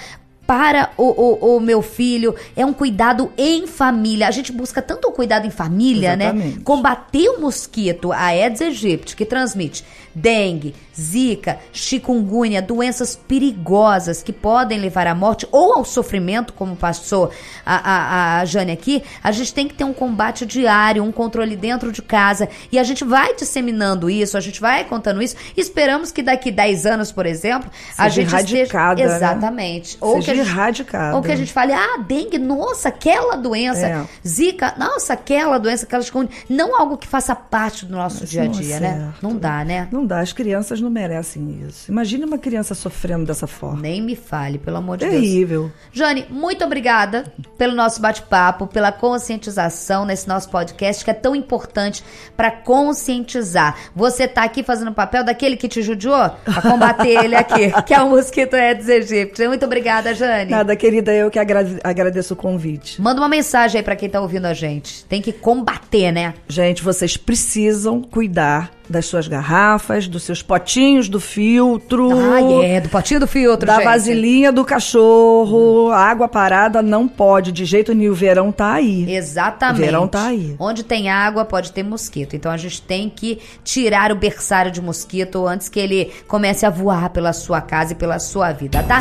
para 0.47 0.91
o, 0.97 1.05
o, 1.05 1.57
o 1.57 1.61
meu 1.61 1.83
filho, 1.83 2.35
é 2.57 2.65
um 2.67 2.73
cuidado 2.73 3.33
em 3.37 3.67
família. 3.67 4.29
A 4.29 4.31
gente 4.31 4.53
busca 4.53 4.83
tanto 4.83 5.09
o 5.09 5.13
cuidado 5.13 5.47
em 5.47 5.51
família, 5.51 6.17
né? 6.17 6.27
Exatamente. 6.27 6.61
Combater 6.61 7.29
o 7.31 7.41
mosquito, 7.41 8.13
a 8.13 8.27
Aedes 8.27 8.61
aegypti, 8.61 9.17
que 9.17 9.25
transmite 9.25 9.85
dengue, 10.15 10.75
zika, 10.99 11.59
chikungunya, 11.73 12.61
doenças 12.61 13.17
perigosas 13.17 14.23
que 14.23 14.33
podem 14.33 14.79
levar 14.79 15.07
à 15.07 15.15
morte 15.15 15.47
ou 15.51 15.73
ao 15.75 15.85
sofrimento, 15.85 16.53
como 16.53 16.77
passou 16.77 17.31
a, 17.65 17.77
a, 17.77 18.41
a 18.41 18.45
Jane 18.45 18.73
aqui, 18.73 19.03
a 19.23 19.33
gente 19.33 19.55
tem 19.55 19.67
que 19.67 19.75
ter 19.75 19.85
um 19.85 19.93
combate 19.93 20.45
diário, 20.45 21.03
um 21.03 21.13
controle 21.13 21.57
dentro 21.57 21.91
de 21.91 22.03
casa. 22.03 22.49
E 22.71 22.79
a 22.79 22.85
gente 22.85 23.05
vai 23.05 23.35
disseminando 23.35 24.11
isso, 24.11 24.37
a 24.37 24.41
gente 24.41 24.61
vai 24.61 24.85
contando 24.85 25.23
isso. 25.23 25.37
Esperamos 25.57 26.13
que 26.13 26.23
daqui 26.23 26.51
10 26.51 26.87
anos, 26.87 27.11
por 27.11 27.27
exemplo, 27.27 27.71
a 27.97 28.05
Seja 28.05 28.23
gente 28.23 28.29
erradicada, 28.29 29.01
esteja... 29.01 29.09
né? 29.09 29.17
Exatamente. 29.17 29.97
Ou 30.01 30.17
Seja 30.17 30.32
que 30.35 30.41
a 30.41 30.45
gente- 30.45 30.53
erradicada. 30.53 31.17
Ou 31.17 31.23
que 31.23 31.33
a 31.33 31.37
gente 31.37 31.53
fale, 31.53 31.73
ah, 31.73 31.97
dengue, 32.07 32.39
nossa, 32.39 32.89
aquela 32.89 33.37
doença. 33.37 33.87
É. 33.87 34.05
Zika, 34.27 34.75
nossa, 34.79 35.13
aquela 35.13 35.59
doença, 35.59 35.85
aquela 35.85 36.03
chikungunya. 36.03 36.31
Não 36.49 36.79
algo 36.79 36.97
que 36.97 37.07
faça 37.07 37.35
parte 37.35 37.87
do 37.87 37.93
nosso 37.97 38.25
Isso 38.25 38.33
dia 38.33 38.43
a 38.43 38.45
é 38.45 38.49
dia, 38.49 38.81
né? 38.81 38.89
certo. 39.13 39.23
Não 39.23 39.37
dá, 39.37 39.65
né? 39.65 39.89
Não 39.91 40.05
dá, 40.07 40.21
as 40.21 40.33
crianças 40.33 40.81
não 40.81 40.91
merecem 40.91 41.65
isso. 41.69 41.91
Imagine 41.91 42.25
uma 42.25 42.39
criança 42.39 42.75
sofrendo 42.75 43.27
dessa 43.27 43.47
forma. 43.47 43.81
Nem 43.81 44.01
me 44.03 44.17
fale, 44.17 44.59
pelo 44.59 44.77
amor 44.79 44.97
de 44.99 45.07
Deus. 45.07 45.21
Terrível. 45.21 45.71
Jane, 45.93 46.27
muito 46.31 46.65
obrigada 46.65 47.33
pelo 47.57 47.75
nosso 47.75 48.01
bate-papo, 48.01 48.67
pela 48.67 48.91
conscientização 48.91 50.05
nesse 50.05 50.27
nosso 50.29 50.49
podcast 50.49 51.05
que 51.05 51.11
é 51.11 51.15
tão 51.15 51.35
importante 51.37 52.03
para 52.37 52.51
conscientizar. 52.51 53.77
Você 53.95 54.27
tá 54.29 54.45
aqui 54.45 54.63
fazendo 54.63 54.91
o 54.91 54.95
papel 54.95 55.25
daquele 55.25 55.57
que 55.57 55.69
te 55.69 55.83
judiou 55.83 56.15
a 56.15 56.63
combater 56.63 57.25
ele 57.25 57.35
aqui, 57.37 57.71
que 57.87 57.95
é 57.95 58.01
o 58.03 58.11
mosquito 58.11 58.55
Aedes 58.55 58.89
aegypti. 58.89 59.47
Muito 59.47 59.65
obrigada, 59.65 60.15
Jane. 60.15 60.51
Nada, 60.51 60.75
querida, 60.77 61.13
eu 61.13 61.31
que 61.31 61.39
agra- 61.39 61.79
agradeço 61.85 62.35
o 62.35 62.37
convite. 62.37 63.01
Manda 63.01 63.21
uma 63.21 63.29
mensagem 63.29 63.79
aí 63.79 63.85
para 63.85 63.97
quem 63.97 64.09
tá 64.09 64.21
ouvindo 64.21 64.47
a 64.47 64.55
gente. 64.55 65.05
Tem 65.05 65.21
que 65.21 65.33
combater, 65.33 66.13
né? 66.13 66.35
Gente, 66.49 66.83
vocês 66.83 67.17
precisam 67.17 68.01
cuidar 68.03 68.71
das 68.93 69.07
suas 69.07 69.27
garrafas, 69.27 70.07
dos 70.07 70.23
seus 70.23 70.43
potinhos 70.43 71.09
do 71.09 71.19
filtro. 71.19 72.11
Ah, 72.13 72.65
é, 72.65 72.81
do 72.81 72.89
potinho 72.89 73.19
do 73.21 73.27
filtro, 73.27 73.67
Da 73.67 73.77
gente. 73.77 73.85
vasilhinha 73.85 74.53
do 74.53 74.65
cachorro, 74.65 75.91
a 75.91 75.99
água 75.99 76.29
parada 76.29 76.83
não 76.83 77.09
pode, 77.09 77.51
de 77.51 77.65
jeito 77.65 77.93
nenhum. 77.95 78.13
O 78.13 78.15
verão 78.15 78.53
tá 78.53 78.75
aí. 78.75 79.11
Exatamente. 79.13 79.81
O 79.83 79.85
verão 79.85 80.07
tá 80.07 80.27
aí. 80.27 80.55
Onde 80.59 80.85
tem 80.85 81.09
água, 81.11 81.45
pode 81.45 81.73
ter 81.73 81.83
mosquito. 81.83 82.37
Então 82.37 82.53
a 82.53 82.57
gente 82.57 82.83
tem 82.83 83.09
que 83.09 83.39
tirar 83.65 84.13
o 84.13 84.15
berçário 84.15 84.71
de 84.71 84.81
mosquito 84.83 85.47
antes 85.47 85.69
que 85.69 85.81
ele 85.81 86.13
comece 86.29 86.67
a 86.67 86.71
voar 86.71 87.11
pela 87.11 87.33
sua 87.33 87.61
casa 87.61 87.93
e 87.93 87.97
pela 87.97 88.19
sua 88.19 88.53
vida, 88.53 88.83
tá? 88.83 88.99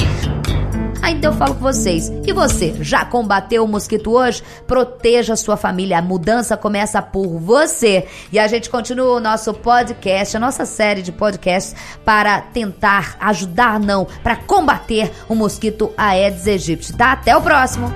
Ah, 1.11 1.13
então 1.13 1.33
eu 1.33 1.37
falo 1.37 1.55
com 1.55 1.59
vocês. 1.59 2.09
E 2.25 2.31
você, 2.31 2.73
já 2.79 3.03
combateu 3.03 3.65
o 3.65 3.67
mosquito 3.67 4.11
hoje? 4.11 4.41
Proteja 4.65 5.33
a 5.33 5.35
sua 5.35 5.57
família. 5.57 5.97
A 5.97 6.01
mudança 6.01 6.55
começa 6.55 7.01
por 7.01 7.27
você. 7.37 8.07
E 8.31 8.39
a 8.39 8.47
gente 8.47 8.69
continua 8.69 9.17
o 9.17 9.19
nosso 9.19 9.53
podcast, 9.53 10.37
a 10.37 10.39
nossa 10.39 10.65
série 10.65 11.01
de 11.01 11.11
podcasts 11.11 11.75
para 12.05 12.39
tentar 12.39 13.17
ajudar, 13.19 13.77
não, 13.77 14.07
para 14.23 14.37
combater 14.37 15.11
o 15.27 15.35
mosquito 15.35 15.91
Aedes 15.97 16.47
aegypti, 16.47 16.93
tá? 16.93 17.11
Até 17.11 17.35
o 17.35 17.41
próximo! 17.41 17.91